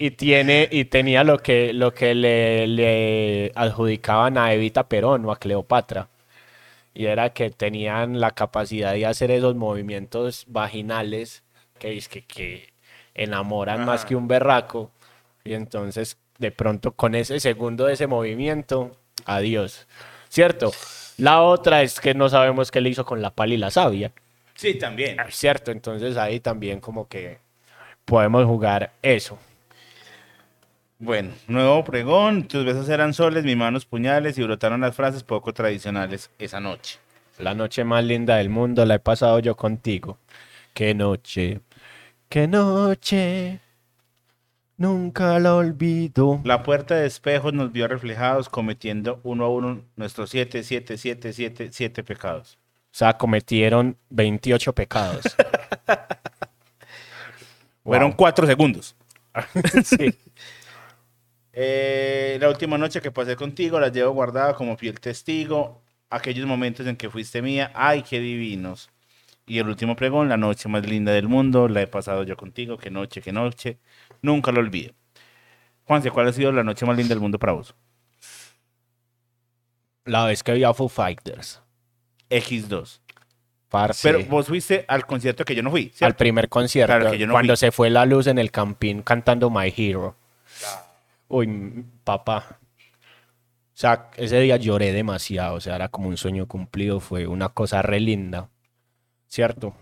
[0.00, 5.30] y tiene, y tenía lo que, lo que le, le adjudicaban a Evita Perón o
[5.32, 6.08] a Cleopatra.
[6.92, 11.44] Y era que tenían la capacidad de hacer esos movimientos vaginales
[11.78, 12.72] que, es que, que
[13.14, 14.90] enamoran más que un berraco.
[15.44, 19.86] Y entonces, de pronto, con ese segundo de ese movimiento, adiós.
[20.28, 20.72] ¿Cierto?
[21.16, 24.12] La otra es que no sabemos qué le hizo con la pala y la savia.
[24.54, 25.16] Sí, también.
[25.30, 25.70] ¿Cierto?
[25.70, 27.38] Entonces ahí también como que
[28.04, 29.38] podemos jugar eso.
[30.98, 32.48] Bueno, nuevo pregón.
[32.48, 36.98] Tus besos eran soles, mis manos puñales y brotaron las frases poco tradicionales esa noche.
[37.38, 40.18] La noche más linda del mundo la he pasado yo contigo.
[40.74, 41.60] Qué noche,
[42.28, 43.60] qué noche.
[44.78, 46.40] Nunca la olvido.
[46.44, 51.32] La puerta de espejos nos vio reflejados cometiendo uno a uno nuestros siete, siete, siete,
[51.32, 52.58] siete, siete pecados.
[52.84, 55.36] O sea, cometieron 28 pecados.
[57.82, 58.94] Fueron cuatro segundos.
[59.84, 60.14] sí.
[61.52, 65.82] Eh, la última noche que pasé contigo la llevo guardada como fiel testigo.
[66.08, 68.90] Aquellos momentos en que fuiste mía, ay, qué divinos.
[69.44, 72.76] Y el último pregón, la noche más linda del mundo, la he pasado yo contigo,
[72.76, 73.78] qué noche, qué noche.
[74.22, 74.94] Nunca lo olvido.
[75.84, 77.74] Juanse, ¿cuál ha sido la noche más linda del mundo para vos?
[80.04, 81.62] La vez que vi a Foo Fighters.
[82.30, 83.00] X2.
[83.68, 84.00] Parce.
[84.02, 87.26] Pero vos fuiste al concierto que yo no fui, al primer concierto, Claro, que yo
[87.26, 87.58] no cuando fui.
[87.58, 90.16] se fue la luz en el campín cantando My Hero.
[91.28, 92.58] Uy, papá.
[93.78, 97.50] O sea, ese día lloré demasiado, o sea, era como un sueño cumplido, fue una
[97.50, 98.48] cosa re linda,
[99.28, 99.76] ¿cierto?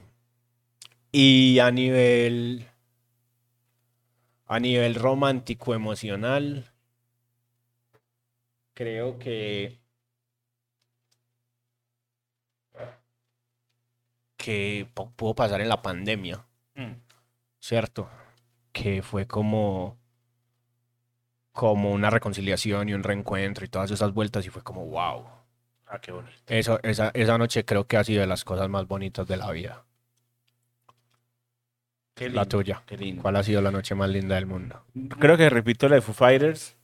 [1.13, 2.67] Y a nivel,
[4.47, 6.73] a nivel romántico, emocional,
[8.75, 9.81] creo que,
[14.37, 16.45] que pu- pudo pasar en la pandemia.
[16.75, 16.93] Mm.
[17.61, 18.09] ¿cierto?
[18.73, 19.99] Que fue como,
[21.53, 25.27] como una reconciliación y un reencuentro y todas esas vueltas y fue como, wow.
[25.87, 26.37] Ah, qué bonito.
[26.47, 29.51] Eso, esa, esa noche creo que ha sido de las cosas más bonitas de la
[29.53, 29.85] vida.
[32.17, 32.83] Qué La lindo, tuya.
[32.87, 33.23] Qué lindo.
[33.23, 34.83] ¿Cuál ha sido la noche más linda del mundo?
[35.21, 36.75] Creo que repito la de Foo Fighters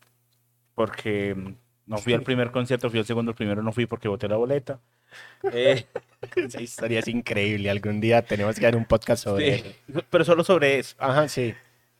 [0.75, 1.55] porque mm,
[1.87, 4.37] no fui al primer concierto, fui al segundo, el primero no fui porque boté la
[4.37, 4.79] boleta.
[5.53, 5.87] Eh,
[6.37, 7.71] Esa historia es increíble.
[7.71, 10.05] Algún día tenemos que hacer un podcast sobre sí, eso.
[10.11, 10.95] pero solo sobre eso.
[10.99, 11.55] Ajá, sí.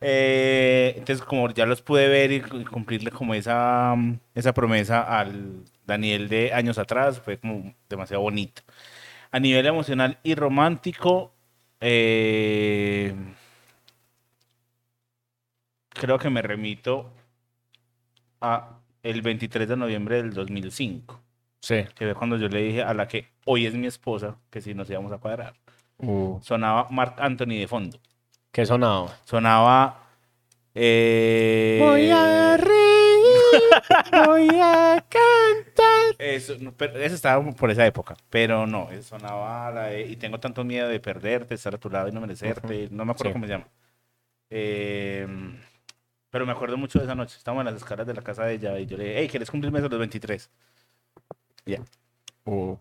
[0.05, 5.01] Eh, entonces, como ya los pude ver y cu- cumplirle como esa, mm, esa promesa
[5.01, 8.61] al Daniel de años atrás, fue como demasiado bonito.
[9.31, 11.32] A nivel emocional y romántico,
[11.85, 13.13] eh,
[15.89, 17.11] creo que me remito
[18.41, 21.19] a el 23 de noviembre del 2005,
[21.59, 21.83] Sí.
[21.95, 24.73] que fue cuando yo le dije a la que hoy es mi esposa que si
[24.73, 25.53] nos íbamos a cuadrar.
[25.97, 27.99] Uh, Sonaba Mark Anthony de fondo.
[28.51, 29.15] ¿Qué sonaba?
[29.25, 29.99] Sonaba.
[30.75, 32.57] eh, Voy a
[34.25, 36.15] voy a cantar.
[36.19, 40.15] Eso, no, pero eso estaba por esa época, pero no, eso sonaba la de, y
[40.15, 43.29] tengo tanto miedo de perderte, estar a tu lado y no merecerte, no me acuerdo
[43.31, 43.33] Sí.
[43.33, 43.67] cómo se llama.
[44.49, 45.27] Eh,
[46.29, 48.53] pero me acuerdo mucho de esa noche, estábamos en las escalas de la casa de
[48.53, 50.49] ella y yo le dije, hey, ¿quieres cumplirme esos los 23?
[52.45, 52.75] Uh.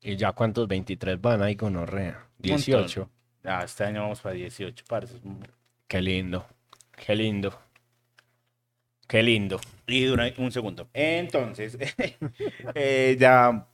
[0.00, 2.26] ¿Y ya cuántos 23 van ahí con Orrea?
[2.38, 3.10] 18.
[3.44, 5.14] Ah, este año vamos para 18, parce.
[5.86, 6.46] Qué lindo.
[6.92, 7.58] Qué lindo.
[9.08, 9.58] Qué lindo.
[9.86, 10.88] Y dura un segundo.
[10.92, 11.76] Entonces,
[12.74, 13.66] eh, ya.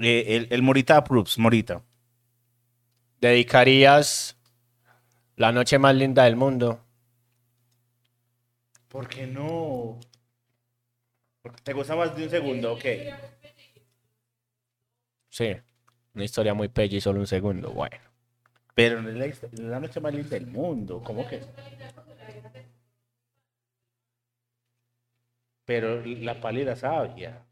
[0.00, 1.82] eh, el, el Morita approves, Morita.
[3.20, 4.36] ¿Dedicarías
[5.36, 6.80] la noche más linda del mundo?
[8.88, 10.00] ¿Por qué no?
[11.42, 12.72] Porque ¿Te gusta más de un segundo?
[12.72, 12.84] Ok.
[15.30, 15.56] Sí.
[16.14, 17.70] Una historia muy pella y solo un segundo.
[17.72, 17.96] Bueno.
[18.74, 21.02] Pero no es la, la noche más linda del mundo.
[21.04, 21.42] ¿Cómo que?
[25.66, 27.44] Pero la pálida sabia.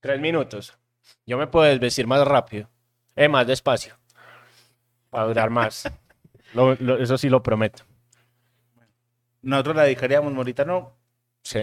[0.00, 0.76] Tres minutos.
[1.24, 2.68] Yo me puedo desvestir más rápido.
[3.14, 3.94] Eh, más despacio.
[5.10, 5.90] Para durar más.
[6.54, 7.82] Lo- lo- eso sí lo prometo.
[9.42, 10.92] Nosotros la dedicaríamos, Morita no.
[11.42, 11.60] Sí.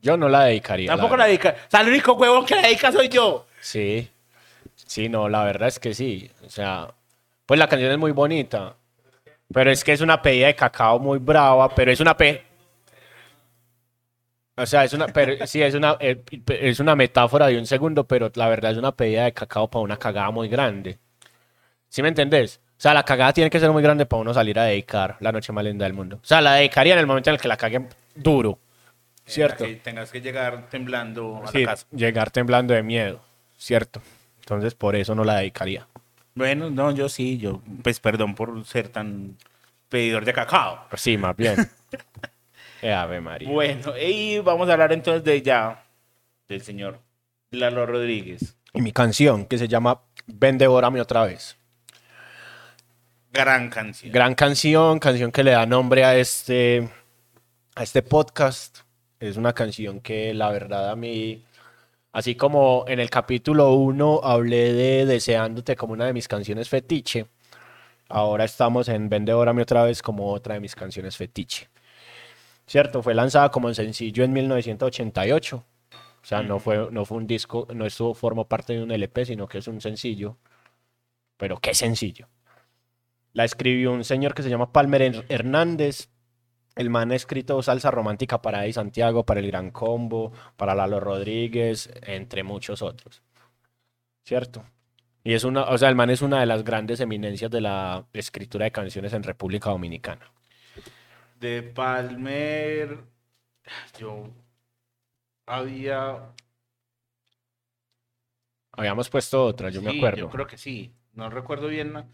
[0.00, 0.88] Yo no la dedicaría.
[0.88, 1.50] Tampoco la la dedica.
[1.66, 3.46] O sea, el único huevón que la dedica soy yo.
[3.60, 4.10] Sí.
[4.74, 6.30] Sí, no, la verdad es que sí.
[6.44, 6.92] O sea,
[7.46, 8.76] pues la canción es muy bonita.
[9.52, 12.42] Pero es que es una pedida de cacao muy brava, pero es una pe...
[14.56, 18.04] O sea, es una, pero, sí, es una, eh, es una metáfora de un segundo,
[18.06, 20.98] pero la verdad es una pedida de cacao para una cagada muy grande.
[21.88, 22.60] ¿Sí me entendés?
[22.76, 25.32] O sea, la cagada tiene que ser muy grande para uno salir a dedicar la
[25.32, 26.16] noche más linda del mundo.
[26.22, 28.58] O sea, la dedicaría en el momento en el que la caguen duro.
[29.24, 29.64] ¿Cierto?
[29.64, 31.86] Que tengas que llegar temblando a Sí, la casa.
[31.92, 33.20] llegar temblando de miedo.
[33.56, 34.02] ¿Cierto?
[34.40, 35.86] Entonces, por eso no la dedicaría.
[36.34, 39.36] Bueno, no, yo sí, yo, pues perdón por ser tan
[39.88, 40.86] pedidor de cacao.
[40.96, 41.56] Sí, más bien.
[42.84, 43.48] Eh, Ave María.
[43.48, 45.84] Bueno, y vamos a hablar entonces de ya,
[46.48, 46.98] del señor
[47.52, 48.56] Lalo Rodríguez.
[48.74, 51.56] Y mi canción, que se llama Ven, devórame otra vez.
[53.32, 54.12] Gran canción.
[54.12, 56.88] Gran canción, canción que le da nombre a este,
[57.76, 58.80] a este podcast.
[59.20, 61.44] Es una canción que la verdad a mí,
[62.12, 67.26] así como en el capítulo 1 hablé de Deseándote como una de mis canciones fetiche,
[68.08, 71.68] ahora estamos en Ven, devórame otra vez como otra de mis canciones fetiche.
[72.66, 75.56] Cierto, fue lanzada como sencillo en 1988.
[76.22, 79.26] O sea, no fue, no fue un disco, no estuvo, formó parte de un LP,
[79.26, 80.36] sino que es un sencillo.
[81.36, 82.28] Pero qué sencillo.
[83.32, 86.08] La escribió un señor que se llama Palmer Her- Hernández.
[86.74, 91.00] El man ha escrito salsa romántica para Eddie Santiago, para El Gran Combo, para Lalo
[91.00, 93.22] Rodríguez, entre muchos otros.
[94.24, 94.64] ¿Cierto?
[95.24, 98.06] Y es una, o sea, el man es una de las grandes eminencias de la
[98.12, 100.32] escritura de canciones en República Dominicana.
[101.38, 102.98] De Palmer,
[103.98, 104.30] yo
[105.46, 106.32] había...
[108.72, 110.18] Habíamos puesto otra, yo me acuerdo.
[110.18, 110.94] Yo creo que sí.
[111.12, 112.08] No recuerdo bien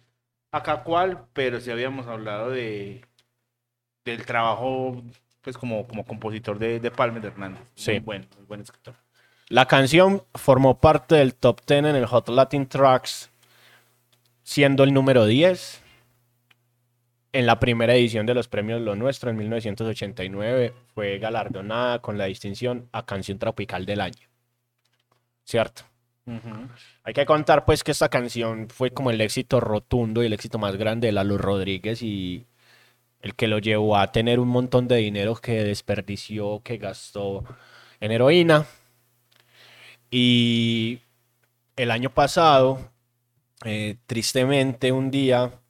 [0.51, 3.08] acá cuál, pero sí habíamos hablado de
[4.11, 5.03] del trabajo,
[5.42, 7.62] pues como, como compositor de, de Palmer Hernández.
[7.75, 7.92] Sí.
[7.92, 8.94] Muy bueno, muy buen escritor.
[9.49, 13.31] La canción formó parte del top 10 en el Hot Latin Tracks,
[14.42, 15.83] siendo el número 10
[17.33, 20.75] en la primera edición de los premios Lo Nuestro en 1989.
[20.94, 24.29] Fue galardonada con la distinción a Canción Tropical del Año.
[25.44, 25.83] ¿Cierto?
[27.05, 30.59] Hay que contar pues que esta canción fue como el éxito rotundo y el éxito
[30.59, 32.44] más grande de Lalo Rodríguez y
[33.20, 37.44] el que lo llevó a tener un montón de dinero que desperdició, que gastó
[38.00, 38.66] en heroína.
[40.11, 41.00] Y
[41.76, 42.92] el año pasado,
[43.64, 45.61] eh, tristemente un día,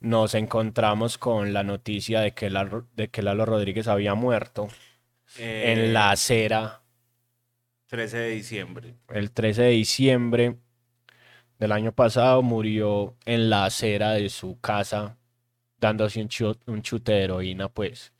[0.00, 4.68] nos encontramos con la noticia de que, Lalo, de que Lalo Rodríguez había muerto
[5.38, 6.82] Eh, en la acera
[7.88, 8.94] 13 de diciembre.
[9.08, 10.56] el 13 de diciembre
[11.58, 15.18] del año pasado murió en la acera de su casa
[15.78, 18.12] dándose un, chu- un chute de heroína, pues.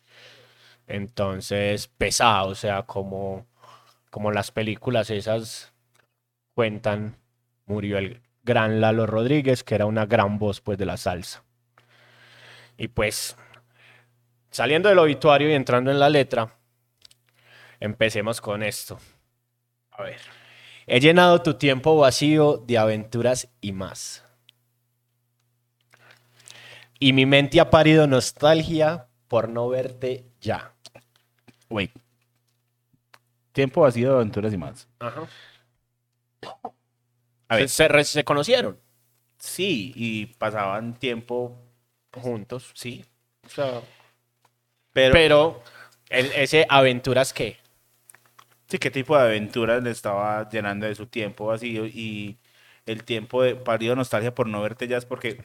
[0.87, 3.47] Entonces, pesado, o sea, como,
[4.11, 5.73] como las películas esas
[6.55, 7.17] cuentan,
[7.67, 11.45] murió el gran Lalo Rodríguez, que era una gran voz, pues, de la salsa.
[12.79, 13.37] Y pues,
[14.51, 16.57] saliendo del obituario y entrando en la letra,
[17.81, 18.99] empecemos con esto.
[19.91, 20.21] A ver.
[20.87, 24.26] He llenado tu tiempo vacío de aventuras y más.
[26.99, 30.73] Y mi mente ha parido nostalgia por no verte ya.
[31.69, 31.91] Wait.
[33.53, 34.89] Tiempo vacío de aventuras y más.
[37.49, 37.69] A ver.
[37.69, 38.79] Se, se re- se conocieron
[39.39, 41.59] Sí, y pasaban tiempo,
[42.13, 43.05] juntos, sí.
[43.45, 43.83] o sea,
[44.93, 45.63] Pero, pero
[46.09, 47.59] el- ese aventuras que
[48.69, 51.87] sí, ¿qué tipo de aventuras le estaba llenando de su tiempo vacío?
[51.87, 52.39] Y
[52.87, 55.45] el tiempo de parido nostalgia por no verte ya es porque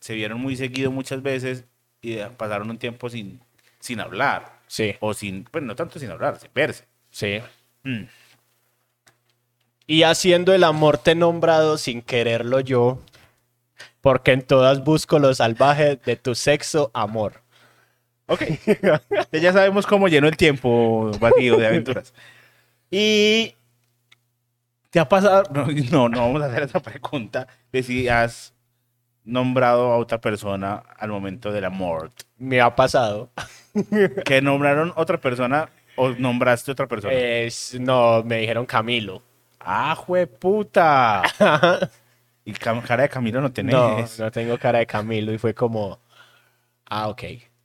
[0.00, 1.64] se vieron muy seguido muchas veces
[2.00, 3.40] y pasaron un tiempo sin,
[3.80, 4.60] sin hablar.
[4.66, 6.84] sí, O sin, pues no tanto sin hablar, sin verse.
[7.10, 7.40] sí.
[7.84, 8.04] Mm.
[9.86, 13.00] Y haciendo el amor te he nombrado sin quererlo yo,
[14.02, 17.40] porque en todas busco lo salvaje de tu sexo amor.
[18.26, 18.42] Ok.
[19.32, 22.12] ya sabemos cómo llenó el tiempo vacío de aventuras.
[22.90, 23.54] Y
[24.90, 25.44] ¿te ha pasado?
[25.54, 28.52] No, no, no vamos a hacer esa pregunta de si has
[29.28, 32.10] nombrado a otra persona al momento del amor.
[32.38, 33.30] Me ha pasado.
[34.24, 37.12] ¿Que nombraron otra persona o nombraste otra persona?
[37.14, 39.22] Es, no, me dijeron Camilo.
[39.60, 39.94] ¡Ah,
[40.26, 41.22] puta!
[42.44, 43.74] y cara de Camilo no tenés.
[44.18, 45.98] No, no tengo cara de Camilo y fue como,
[46.86, 47.22] ah, ok,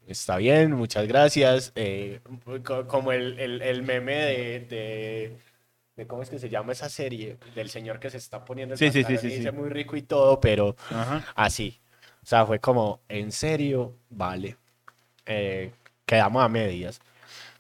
[0.08, 1.72] está bien, muchas gracias.
[1.76, 2.20] Eh,
[2.64, 5.38] co- como el, el- el meme de, de,
[5.96, 7.38] de- ¿cómo es que se llama esa serie?
[7.56, 9.38] Del señor que se está poniendo el Sí, sí, sí, sí, y sí.
[9.38, 11.26] dice muy rico y todo, pero Ajá.
[11.36, 11.80] así.
[12.24, 14.58] O sea, fue como, en serio, vale.
[15.26, 15.72] Eh,
[16.06, 17.00] quedamos a medias.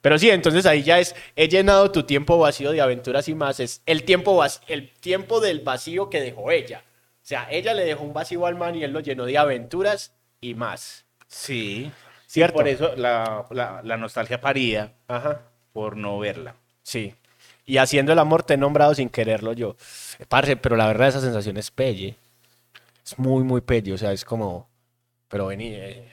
[0.01, 3.59] Pero sí, entonces ahí ya es, he llenado tu tiempo vacío de aventuras y más,
[3.61, 6.83] es el tiempo, vac- el tiempo del vacío que dejó ella.
[7.21, 10.13] O sea, ella le dejó un vacío al man y él lo llenó de aventuras
[10.41, 11.05] y más.
[11.27, 11.89] Sí.
[12.27, 12.55] ¿Cierto?
[12.55, 15.41] Por eso la, la, la nostalgia paría Ajá.
[15.71, 16.55] por no verla.
[16.81, 17.15] Sí.
[17.65, 19.75] Y haciendo el amor te he nombrado sin quererlo yo.
[20.27, 22.15] Parce, pero la verdad esa sensación es pelle.
[23.05, 23.93] Es muy, muy pelle.
[23.93, 24.67] O sea, es como,
[25.29, 26.09] pero vení, eh,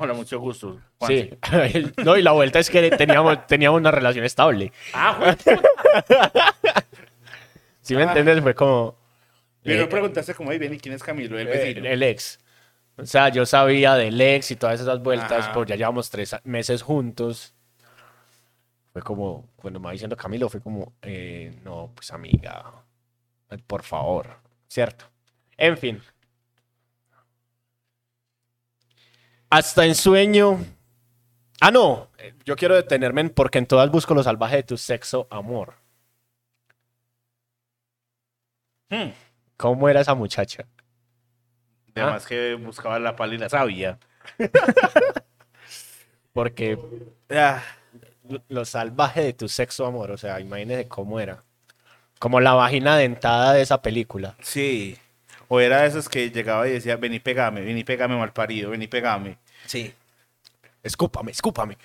[0.00, 0.80] Hola, mucho gusto.
[1.06, 1.30] Sí,
[2.04, 4.72] no, y la vuelta es que teníamos, teníamos una relación estable.
[4.94, 5.34] Ah,
[7.80, 8.96] Si me entiendes, fue como
[9.62, 11.38] Pero eh, preguntaste como, "Ey, ven, ¿y quién es Camilo?
[11.38, 11.88] El eh, vecino.
[11.88, 12.38] el ex.
[12.96, 15.52] O sea, yo sabía del ex y todas esas vueltas, Ajá.
[15.52, 17.54] pues ya llevamos tres meses juntos.
[18.92, 22.84] Fue como, cuando me va diciendo Camilo, fue como, eh, no, pues amiga,
[23.66, 25.04] por favor, ¿cierto?
[25.56, 26.02] En fin.
[29.50, 30.58] Hasta en sueño.
[31.60, 32.08] Ah, no,
[32.44, 35.74] yo quiero detenerme en porque en todas busco lo salvaje de tu sexo amor.
[38.90, 39.10] Hmm.
[39.56, 40.66] ¿Cómo era esa muchacha?
[41.94, 43.98] Además que buscaba la la savia.
[46.32, 46.78] Porque
[47.30, 47.62] Ah,
[48.48, 51.42] lo- salvaje de tu sexo amor, o sea, imagínese cómo era.
[52.18, 54.34] Como la vagina dentada de esa película.
[54.40, 54.96] sí.
[55.50, 58.34] O era de esos que llegaba y decía, ven y pegame, ven y pegame mal
[58.34, 59.38] parido, ven y pegame.
[59.64, 59.94] Sí.
[60.82, 61.78] Escúpame, escúpame.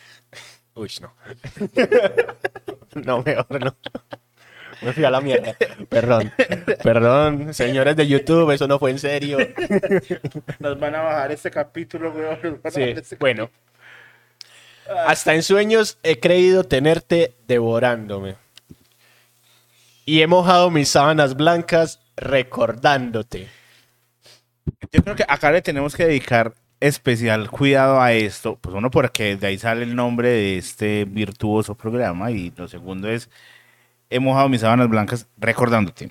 [0.75, 1.13] Uy, no.
[3.05, 3.75] no, mejor no.
[4.81, 5.55] Me fui a la mierda.
[5.87, 6.33] Perdón.
[6.83, 9.37] Perdón, señores de YouTube, eso no fue en serio.
[10.59, 12.37] Nos van a bajar este capítulo, weón.
[12.43, 13.49] nos van a Sí, bajar este- bueno.
[15.07, 18.35] Hasta en sueños he creído tenerte devorándome.
[20.05, 23.47] Y he mojado mis sábanas blancas recordándote.
[24.91, 28.57] Yo creo que acá le tenemos que dedicar especial cuidado a esto.
[28.59, 32.31] Pues uno, porque de ahí sale el nombre de este virtuoso programa.
[32.31, 33.29] Y lo segundo es,
[34.09, 36.09] he mojado mis sábanas blancas recordándote.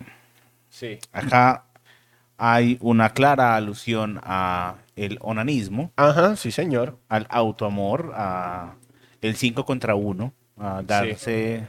[0.70, 0.98] Sí.
[1.12, 1.64] Acá
[2.38, 6.98] hay una clara alusión a el onanismo, Ajá, sí, señor.
[7.08, 8.76] al autoamor, a
[9.20, 11.68] el 5 contra 1, a darse...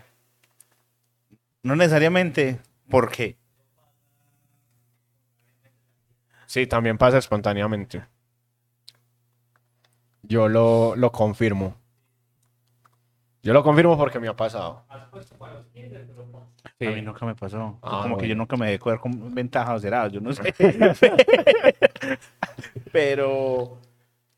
[1.61, 2.59] No necesariamente
[2.89, 3.37] porque
[6.45, 8.05] Sí, también pasa espontáneamente.
[10.21, 11.75] Yo lo, lo confirmo.
[13.41, 14.85] Yo lo confirmo porque me ha pasado.
[16.79, 16.87] Sí.
[16.87, 17.77] a mí nunca me pasó.
[17.81, 20.53] Ah, Como que yo nunca me dejé coger con ventajas será, yo no sé.
[22.91, 23.77] pero,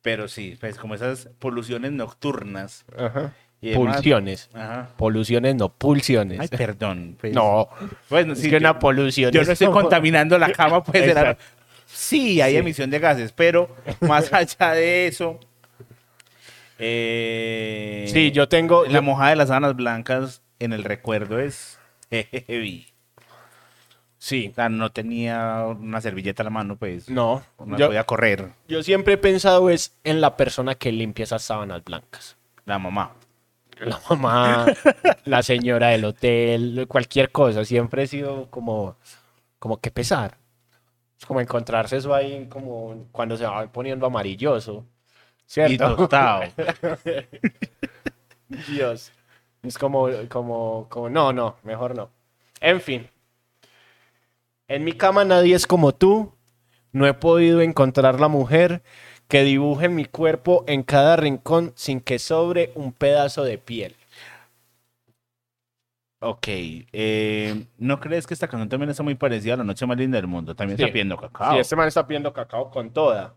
[0.02, 2.86] pero sí, pues como esas poluciones nocturnas.
[2.98, 3.34] Ajá.
[3.62, 4.50] y Pulsiones.
[4.54, 4.90] Ajá.
[4.98, 6.40] Poluciones, no pulsiones.
[6.40, 7.18] Ay, perdón.
[7.20, 7.34] pues.
[7.34, 7.70] no,
[8.10, 11.04] Bueno, es sí, que yo- una polución Yo no estoy como- contaminando la cama, pues.
[11.08, 11.44] Exacto.
[11.88, 12.58] Sí, hay Sí.
[12.58, 15.40] emisión de gases, pero más allá de eso.
[16.80, 18.86] eh, Sí, yo tengo...
[18.86, 21.75] La mojada de las sábanas blancas en el recuerdo es
[22.12, 22.88] heavy.
[24.18, 24.50] Sí.
[24.52, 27.10] O sea, no tenía una servilleta a la mano, pues.
[27.10, 28.50] No, No yo, podía correr.
[28.68, 32.36] yo siempre he pensado es en la persona que limpia esas sábanas blancas.
[32.66, 33.12] La mamá.
[33.80, 34.66] La mamá,
[35.26, 37.66] la señora del hotel, cualquier cosa.
[37.66, 38.96] Siempre he sido como,
[39.60, 40.38] como que pesar.
[41.20, 44.86] Es como encontrarse eso ahí como cuando se va poniendo amarilloso.
[45.46, 45.74] ¿Cierto?
[45.74, 46.42] Y tostado.
[48.68, 49.12] Dios.
[49.68, 52.10] Es como, como, como, no, no, mejor no.
[52.62, 53.08] En fin.
[54.68, 56.32] En mi cama nadie es como tú.
[56.92, 58.82] No he podido encontrar la mujer
[59.28, 63.96] que dibuje mi cuerpo en cada rincón sin que sobre un pedazo de piel.
[66.22, 66.48] Ok.
[66.48, 70.18] eh, ¿No crees que esta canción también está muy parecida a La Noche Más Linda
[70.18, 70.56] del Mundo?
[70.56, 70.84] También Sí.
[70.84, 71.54] está pidiendo cacao.
[71.54, 73.34] Sí, este man está pidiendo cacao con toda.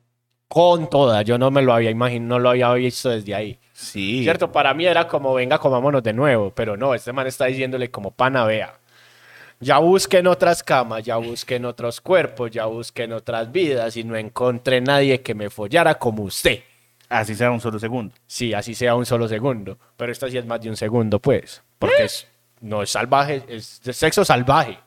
[0.49, 1.23] Con toda.
[1.23, 3.59] Yo no me lo había imaginado, no lo había visto desde ahí.
[3.73, 4.23] Sí.
[4.23, 6.51] Cierto, para mí era como, venga, comámonos de nuevo.
[6.55, 8.79] Pero no, este man está diciéndole como pana, vea.
[9.61, 13.97] Ya busqué en otras camas, ya busqué en otros cuerpos, ya busqué en otras vidas
[13.97, 16.61] y no encontré nadie que me follara como usted.
[17.09, 18.15] Así sea un solo segundo.
[18.27, 19.79] Sí, así sea un solo segundo.
[19.97, 21.63] Pero esta sí es más de un segundo, pues.
[21.79, 22.27] Porque es,
[22.61, 24.79] no es salvaje, es de sexo salvaje.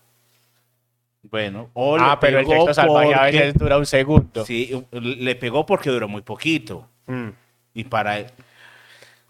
[1.24, 4.46] Bueno, o ah, pero el sexo salvaje a porque- veces dura un segundo.
[4.46, 6.88] Sí, le pegó porque duró muy poquito.
[7.06, 7.30] Mm.
[7.74, 8.26] Y para...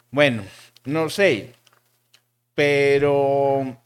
[0.10, 0.44] Bueno,
[0.86, 1.54] no sé.
[2.56, 3.78] Pero...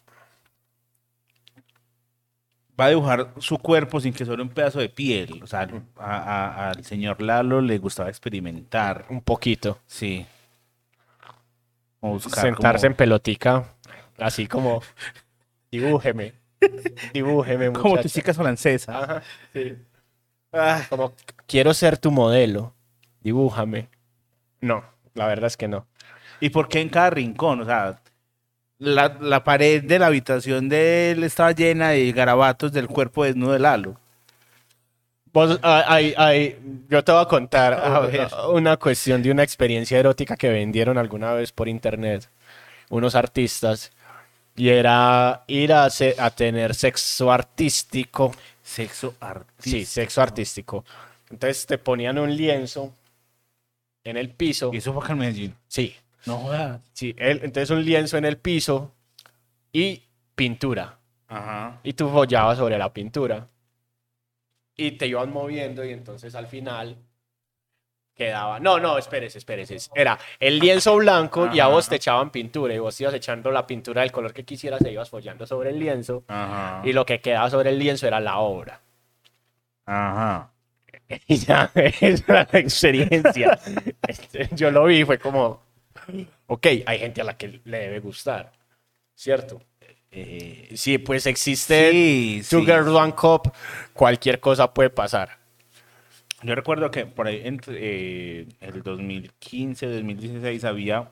[2.80, 5.39] Va a dibujar su cuerpo sin que sobre un pedazo de piel.
[5.41, 9.06] O sea, a- a- al señor Lalo le gustaba experimentar.
[9.10, 9.80] Un poquito.
[9.88, 10.26] Sí.
[12.30, 13.74] Sentarse en pelotica,
[14.20, 14.84] así como,
[15.72, 16.34] dibújeme,
[17.13, 18.01] dibújeme, como muchacha.
[18.03, 18.95] tus chicas francesas.
[18.95, 19.76] Ajá, sí.
[20.53, 21.13] Ah, Como,
[21.47, 22.74] quiero ser tu modelo,
[23.22, 23.89] dibújame.
[24.61, 25.86] No, la verdad es que no.
[26.39, 27.61] ¿Y por qué en cada rincón?
[27.61, 27.99] O sea,
[28.78, 33.53] la, la pared de la habitación de él estaba llena de garabatos del cuerpo desnudo
[33.53, 33.95] de Lalo.
[35.34, 36.57] Vos, ah, ay, ay,
[36.89, 38.28] yo te voy a contar A u- ver.
[38.53, 42.30] una cuestión de una experiencia erótica que vendieron alguna vez por internet
[42.89, 43.91] unos artistas
[44.56, 48.34] y era ir a, se- a tener sexo artístico.
[48.64, 49.64] Sexo artístico.
[49.78, 50.86] Sí, sexo artístico.
[51.30, 52.93] Entonces te ponían un lienzo
[54.03, 54.72] en el piso.
[54.74, 55.56] Y eso fue acá en Medellín.
[55.68, 55.95] Sí,
[56.26, 56.82] No jodas.
[56.93, 57.14] sí.
[57.18, 58.91] entonces un lienzo en el piso
[59.74, 60.03] y
[60.36, 60.97] pintura.
[61.28, 61.80] Ajá.
[61.84, 63.47] Y tú follabas sobre la pintura.
[64.78, 66.97] Y te iban moviendo y entonces al final
[68.16, 68.59] quedaba...
[68.59, 69.78] No, no, espérese, espérese.
[69.93, 73.68] Era el lienzo blanco y a vos te echaban pintura y vos ibas echando la
[73.68, 76.24] pintura del color que quisieras e ibas follando sobre el lienzo.
[76.28, 76.82] Ajá.
[76.84, 78.82] Y lo que quedaba sobre el lienzo era la obra.
[79.86, 80.51] Ajá.
[81.28, 83.59] Y ya, esa era la experiencia.
[84.07, 85.61] Este, Yo lo vi y fue como,
[86.47, 88.51] ok, hay gente a la que le debe gustar,
[89.13, 89.61] ¿cierto?
[90.11, 92.72] Eh, sí, pues existe Sí, Two sí.
[92.72, 93.51] One Cup,
[93.93, 95.45] cualquier cosa puede pasar.
[96.46, 97.76] Yo recuerdo que por ahí entre
[98.41, 101.12] eh, el 2015, 2016 había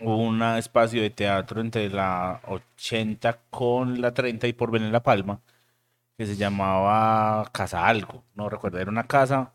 [0.00, 5.42] un espacio de teatro entre la 80 con la 30 y por venir La Palma
[6.16, 9.52] que se llamaba Casa Algo, no recuerdo, era una casa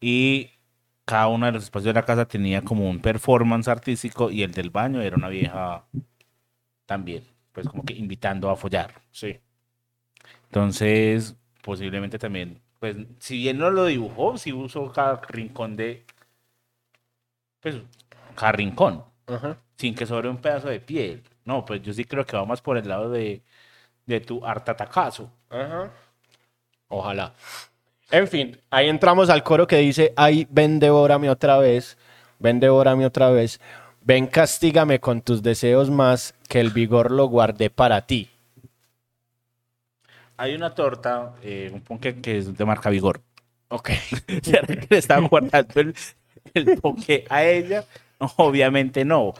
[0.00, 0.50] y
[1.04, 4.52] cada uno de los espacios de la casa tenía como un performance artístico y el
[4.52, 5.84] del baño era una vieja
[6.86, 9.02] también, pues como que invitando a follar.
[9.12, 9.38] Sí.
[10.46, 16.04] Entonces, posiblemente también, pues, si bien no lo dibujó, sí usó cada rincón de,
[17.60, 17.76] pues,
[18.34, 19.04] cada rincón,
[19.76, 21.22] sin que sobre un pedazo de piel.
[21.44, 23.40] No, pues yo sí creo que va más por el lado de,
[24.04, 25.30] de tu artatacazo.
[26.88, 27.32] Ojalá.
[28.10, 31.96] En fin, ahí entramos al coro que dice, ay, ven, devórame otra vez,
[32.40, 33.60] ven, devórame otra vez,
[34.00, 38.31] ven, castígame con tus deseos más, que el vigor lo guardé para ti.
[40.36, 43.20] Hay una torta, eh, un ponque que es de marca Vigor.
[43.68, 43.90] Ok.
[44.42, 45.94] ¿Será que le estaba guardando el,
[46.54, 47.84] el ponque a ella?
[48.36, 49.34] Obviamente no.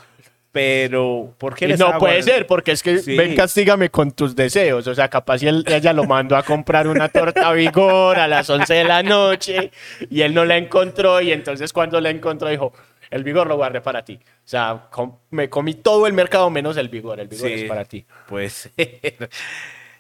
[0.52, 3.16] Pero, ¿por qué le no puede guardando- ser, porque es que Sí.
[3.16, 4.86] ven, castígame con tus deseos.
[4.86, 8.50] O sea, capaz si él- ella lo mandó a comprar una torta vigor a las
[8.50, 9.70] 11 de la noche
[10.10, 11.22] y él no la encontró.
[11.22, 12.74] Y entonces, cuando la encontró, dijo:
[13.10, 14.20] El vigor lo guardé para ti.
[14.22, 17.18] O sea, com- me comí todo el mercado menos el vigor.
[17.18, 17.54] El vigor Sí.
[17.54, 18.04] es para ti.
[18.28, 19.30] Puede ser.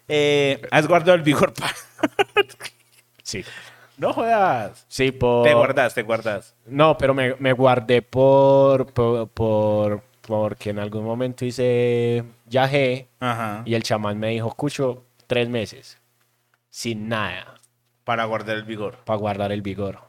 [0.08, 1.52] Eh, ¿Has guardado el Vigor?
[1.54, 1.72] pa-
[3.22, 3.44] Sí.
[3.96, 4.84] no jodas.
[4.88, 5.44] Sí, por.
[5.44, 6.54] Te guardas, te guardas.
[6.66, 13.62] No, pero me, me guardé por, por, por- Porque en algún momento hice viaje Ajá.
[13.64, 15.98] y el chamán me dijo: Cucho, tres meses.
[16.70, 17.54] Sin nada.
[18.04, 18.98] Para guardar el vigor.
[19.04, 20.00] para guardar el vigor.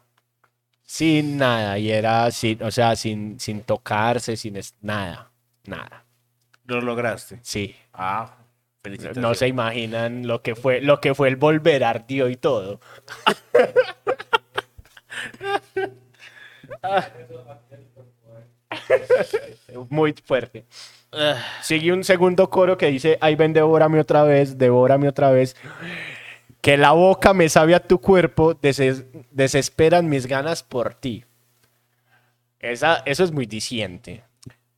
[0.86, 5.32] Sin nada, y era sin, o sea, sin, sin tocarse, sin nada,
[5.66, 6.04] nada.
[6.66, 7.40] Lo lograste.
[7.42, 7.76] Sí.
[7.94, 8.36] Ah.
[9.22, 12.80] No se imaginan lo que fue, lo que fue el volver ardió y todo.
[19.90, 20.66] Muy fuerte.
[21.62, 25.56] Sigue un segundo coro que dice, ay ven, devórame otra vez, devórame otra vez.
[26.62, 31.26] Que la boca me sabe a tu cuerpo, deses- desesperan mis ganas por ti.
[32.60, 34.24] Esa, eso es muy diciente.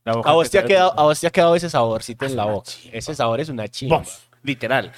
[0.06, 2.70] A vos, te ha quedado, a vos te ha quedado ese saborcito en la boca.
[2.92, 3.98] Ese sabor es una chimba.
[3.98, 4.92] Vos, literal.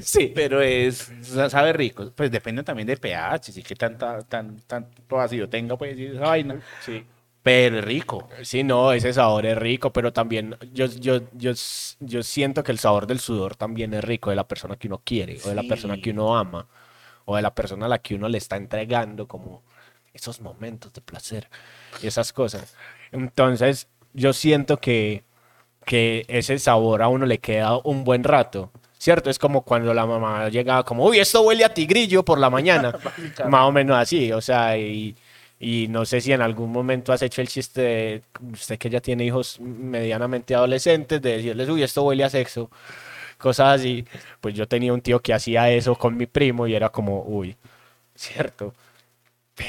[0.00, 0.32] Sí.
[0.34, 1.12] Pero es,
[1.50, 2.10] sabe rico.
[2.14, 6.60] Pues depende también de pH, si que tanta, tan, tanto ácido tenga, pues esa vaina.
[6.80, 7.04] Sí.
[7.42, 8.28] Pero es rico.
[8.42, 11.52] Sí, no, ese sabor es rico, pero también yo, yo, yo,
[12.00, 15.00] yo siento que el sabor del sudor también es rico de la persona que uno
[15.04, 15.68] quiere, o de la Sí.
[15.68, 16.66] persona que uno ama,
[17.24, 19.62] o de la persona a la que uno le está entregando como
[20.16, 21.48] esos momentos de placer
[22.02, 22.74] y esas cosas.
[23.12, 25.24] Entonces, yo siento que,
[25.84, 28.70] que ese sabor a uno le queda un buen rato.
[28.98, 29.28] ¿Cierto?
[29.28, 32.92] Es como cuando la mamá llegaba como, uy, esto huele a tigrillo por la mañana.
[33.48, 35.14] Más o menos así, o sea, y,
[35.60, 39.00] y no sé si en algún momento has hecho el chiste de, usted que ya
[39.00, 42.70] tiene hijos medianamente adolescentes, de decirles, uy, esto huele a sexo,
[43.38, 44.04] cosas así.
[44.40, 47.56] Pues yo tenía un tío que hacía eso con mi primo y era como, uy,
[48.14, 48.74] ¿cierto?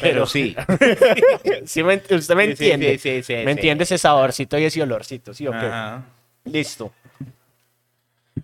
[0.01, 0.55] Pero sí.
[1.65, 2.97] Sí me ent- usted me entiende.
[2.97, 3.49] sí, sí, sí, me sí.
[3.51, 5.57] entiende ese saborcito y ese olorcito, ¿sí o qué?
[5.57, 6.03] Ajá.
[6.45, 6.91] Listo.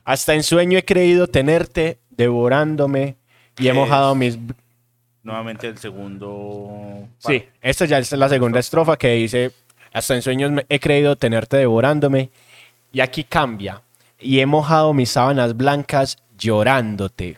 [0.05, 3.15] Hasta en sueño he creído tenerte devorándome
[3.57, 4.17] y he ¿Qué mojado es?
[4.17, 4.37] mis...
[5.21, 7.07] Nuevamente el segundo.
[7.19, 9.51] Sí, esta ya es la segunda estrofa que dice,
[9.93, 12.29] hasta en sueños he creído tenerte devorándome
[12.91, 13.81] y aquí cambia.
[14.19, 17.37] Y he mojado mis sábanas blancas llorándote.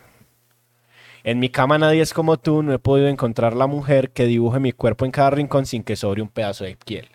[1.26, 4.60] En mi cama nadie es como tú, no he podido encontrar la mujer que dibuje
[4.60, 7.08] mi cuerpo en cada rincón sin que sobre un pedazo de piel.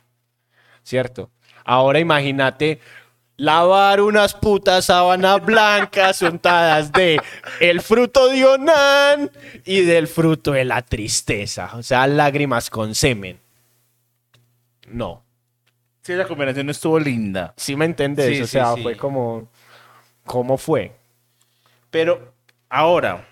[0.83, 1.31] ¿Cierto?
[1.63, 2.81] Ahora imagínate
[3.37, 7.21] lavar unas putas sábanas blancas untadas de
[7.61, 9.31] el fruto de Onán
[9.63, 11.71] y del fruto de la tristeza.
[11.75, 13.39] O sea, lágrimas con semen.
[14.89, 15.23] No.
[16.01, 17.53] Sí, esa combinación no estuvo linda.
[17.55, 18.27] ¿Sí me entiendes?
[18.27, 18.81] Sí, o sí, sea, sí.
[18.81, 19.47] fue como...
[20.25, 20.91] ¿Cómo fue?
[21.89, 22.33] Pero
[22.67, 23.30] ahora,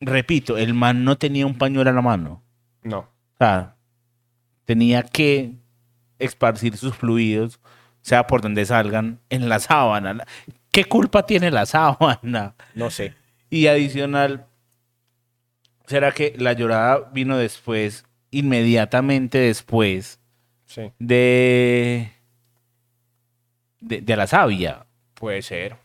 [0.00, 2.42] repito, el man no tenía un pañuelo a la mano.
[2.82, 2.98] No.
[3.00, 3.76] O sea,
[4.64, 5.52] tenía que
[6.18, 7.60] esparcir sus fluidos,
[8.02, 10.24] sea por donde salgan, en la sábana.
[10.72, 12.54] ¿Qué culpa tiene la sábana?
[12.74, 13.14] No sé.
[13.50, 14.46] Y adicional,
[15.86, 20.18] ¿será que la llorada vino después, inmediatamente después
[20.66, 20.92] Sí.
[21.00, 22.12] de,
[23.80, 24.86] de, de la savia?
[25.14, 25.76] Puede ser.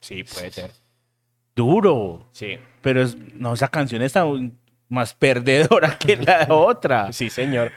[0.00, 0.72] Sí, puede ser.
[1.54, 2.26] Duro.
[2.32, 2.58] Sí.
[2.82, 4.24] Pero es, no, esa canción está
[4.88, 7.12] más perdedora que la otra.
[7.12, 7.72] Sí, señor.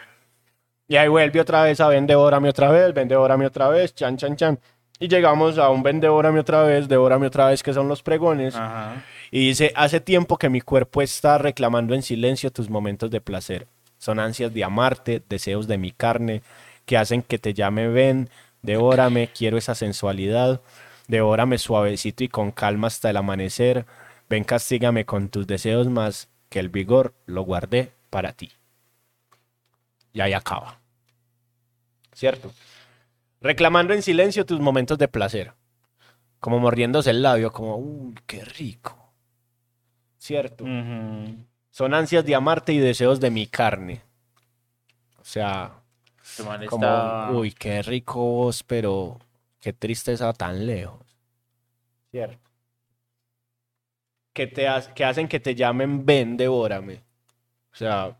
[0.87, 4.17] Y ahí vuelve otra vez a ven, devórame otra vez, ven, devórame otra vez, chan,
[4.17, 4.59] chan, chan.
[4.99, 8.55] Y llegamos a un ven, devórame otra vez, devórame otra vez, que son los pregones.
[8.55, 9.03] Ajá.
[9.31, 13.67] Y dice, hace tiempo que mi cuerpo está reclamando en silencio tus momentos de placer.
[13.97, 16.43] Son ansias de amarte, deseos de mi carne,
[16.85, 18.29] que hacen que te llame ven,
[18.61, 20.61] devórame, quiero esa sensualidad,
[21.07, 23.85] devórame suavecito y con calma hasta el amanecer,
[24.29, 28.51] ven castígame con tus deseos más, que el vigor lo guardé para ti.
[30.13, 30.79] Y ahí acaba.
[32.13, 32.51] ¿Cierto?
[33.41, 35.53] Reclamando en silencio tus momentos de placer.
[36.39, 39.11] Como mordiéndose el labio, como, uy, qué rico.
[40.17, 40.63] ¿Cierto?
[41.71, 44.01] Son ansias de amarte y deseos de mi carne.
[45.19, 45.71] O sea,
[46.69, 49.19] como, está- uy, qué rico vos, pero
[49.63, 50.99] qué tristeza tan lejos.
[52.11, 52.37] Cierto.
[54.33, 57.01] Que, te ha- que hacen que te llamen ven, devórame.
[57.71, 58.17] O sea,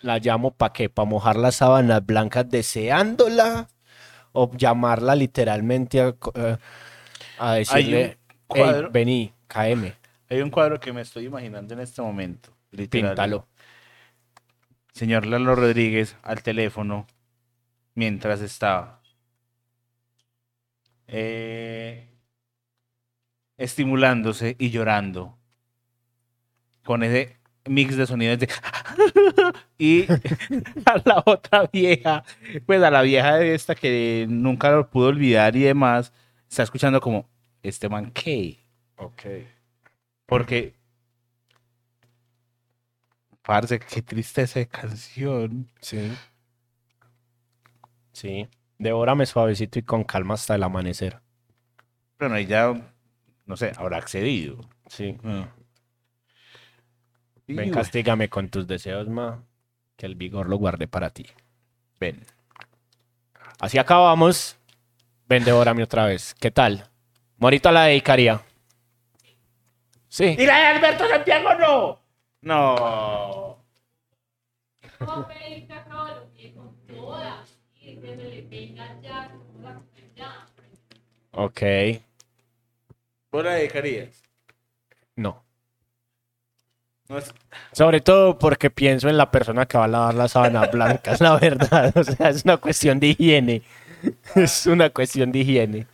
[0.00, 3.68] la llamo para qué, para mojar las sábanas blancas deseándola
[4.32, 6.56] o llamarla literalmente a, eh,
[7.38, 9.94] a decirle, un "Ey, cuadro- vení, caeme,
[10.30, 12.48] Hay un cuadro que me estoy imaginando en este momento.
[12.70, 13.10] literal.
[13.10, 13.46] píntalo.
[14.94, 17.06] Señor Lalo Rodríguez al teléfono
[17.94, 19.01] mientras estaba
[21.12, 22.08] eh,
[23.56, 25.38] estimulándose y llorando
[26.84, 27.36] con ese
[27.66, 28.48] mix de sonidos de
[29.78, 30.04] y
[30.86, 32.24] a la otra vieja
[32.66, 36.12] pues a la vieja de esta que nunca lo pudo olvidar y demás
[36.48, 37.28] está escuchando como
[37.62, 38.58] este man ¿qué?
[38.96, 39.22] Ok.
[40.26, 40.74] porque
[43.42, 46.12] parce qué tristeza de canción Sí.
[48.12, 48.48] Sí.
[48.82, 51.20] Devórame suavecito y con calma hasta el amanecer.
[52.18, 52.74] Bueno, ahí ya,
[53.46, 54.58] no sé, habrá accedido.
[54.88, 55.16] Sí.
[55.22, 55.48] Ah.
[57.46, 59.44] Ven, castígame con tus deseos, ma.
[59.96, 61.26] Que el vigor lo guarde para ti.
[62.00, 62.26] ven.
[63.60, 64.58] Así acabamos.
[65.28, 66.34] Ven, devórame otra vez.
[66.34, 66.88] ¿Qué tal?
[67.36, 68.40] Morita la dedicaría.
[70.08, 70.34] Sí.
[70.36, 72.02] ¡Y la de Alberto Santiago no!
[72.40, 73.64] No.
[78.16, 79.80] Que se le venga ya, como la
[80.14, 80.46] ya.
[81.32, 81.60] Ok.
[83.30, 84.22] ¿Vos la dedicarías?
[85.16, 85.42] No.
[87.08, 87.32] No es-
[87.72, 91.38] Sobre todo porque pienso en la persona que va a lavar las sábanas blancas, la
[91.38, 91.92] verdad.
[91.96, 93.62] O sea, es una cuestión de higiene.
[94.34, 95.86] Es una cuestión de higiene.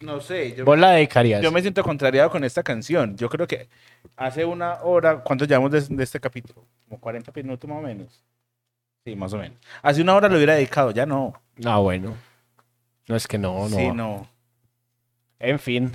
[0.00, 1.42] no sé, yo, ¿Vos la dedicarías?
[1.42, 3.16] yo me siento contrariado con esta canción.
[3.16, 3.68] Yo creo que
[4.16, 6.64] hace una hora, ¿cuánto llevamos de, de este capítulo?
[6.88, 8.22] Como 40 minutos más o menos.
[9.04, 9.58] Sí, más o menos.
[9.82, 11.34] Hace una hora lo hubiera dedicado, ya no.
[11.64, 12.14] Ah, bueno.
[13.08, 13.76] No es que no, no.
[13.76, 14.28] Sí, no.
[15.38, 15.92] En fin.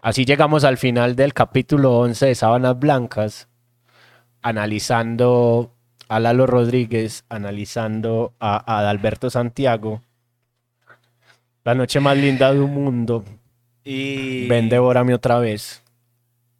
[0.00, 3.48] Así llegamos al final del capítulo 11 de Sábanas Blancas,
[4.40, 5.70] analizando
[6.08, 10.02] a Lalo Rodríguez analizando a, a Adalberto Santiago.
[11.64, 13.24] La noche más linda del mundo.
[13.84, 15.82] Y, Ven, devórame otra vez.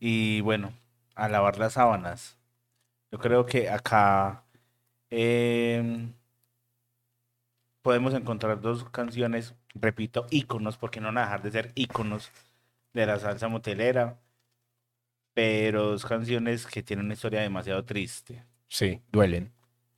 [0.01, 0.73] y bueno,
[1.15, 2.37] a lavar las sábanas.
[3.11, 4.43] Yo creo que acá
[5.15, 6.11] em,
[7.83, 12.33] podemos encontrar dos canciones, repito, íconos, porque no van a dejar de ser íconos
[12.95, 14.19] de la salsa motelera,
[15.35, 18.43] pero dos canciones que tienen una historia demasiado triste.
[18.69, 19.53] Sí, duelen.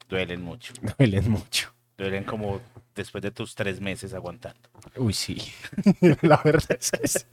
[0.09, 0.75] Duelen mucho.
[0.99, 1.73] Duelen mucho.
[1.97, 2.61] Duelen como
[2.97, 4.69] después de tus tres meses aguantando.
[4.97, 5.39] Uy, sí.
[6.23, 7.27] La verdad es que sí.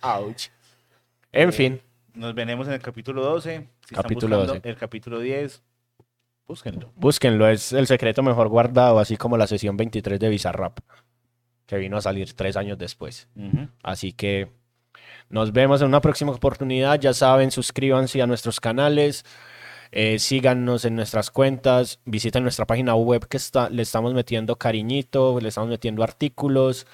[0.00, 0.48] Ouch.
[1.32, 1.82] En fin,
[2.14, 3.68] Nos veremos en el capítulo 12.
[3.86, 4.60] Si están buscando 12.
[4.64, 5.62] El capítulo 10.
[6.48, 6.90] Búsquenlo.
[6.96, 7.46] búsquenlo.
[7.48, 10.78] Es el secreto mejor guardado, así como la sesión 23 de Bizarrap,
[11.66, 13.28] que vino a salir tres años después.
[13.82, 14.48] Así que
[15.28, 16.98] nos vemos en una próxima oportunidad.
[16.98, 19.24] Ya saben, suscríbanse a nuestros canales.
[19.90, 25.38] eh, síganos en nuestras cuentas, visiten nuestra página web que está, le estamos metiendo cariñito,
[25.40, 26.86] le estamos metiendo artículos.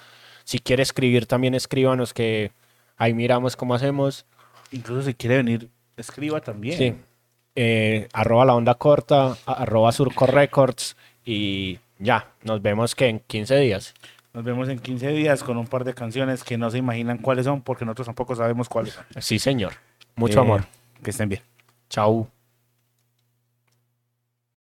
[0.44, 2.52] Si quiere escribir, también escríbanos que
[2.96, 4.26] ahí miramos cómo hacemos.
[4.70, 6.78] Incluso si quiere venir, escriba también.
[6.78, 6.94] Sí.
[7.56, 13.56] Eh, arroba la onda corta, arroba surco records y ya, nos vemos que en 15
[13.58, 13.94] días.
[14.32, 17.44] Nos vemos en 15 días con un par de canciones que no se imaginan cuáles
[17.44, 19.04] son porque nosotros tampoco sabemos cuáles son.
[19.20, 19.74] Sí, señor.
[20.16, 20.64] Mucho Eh, amor.
[21.02, 21.42] Que estén bien.
[21.88, 22.28] Chau.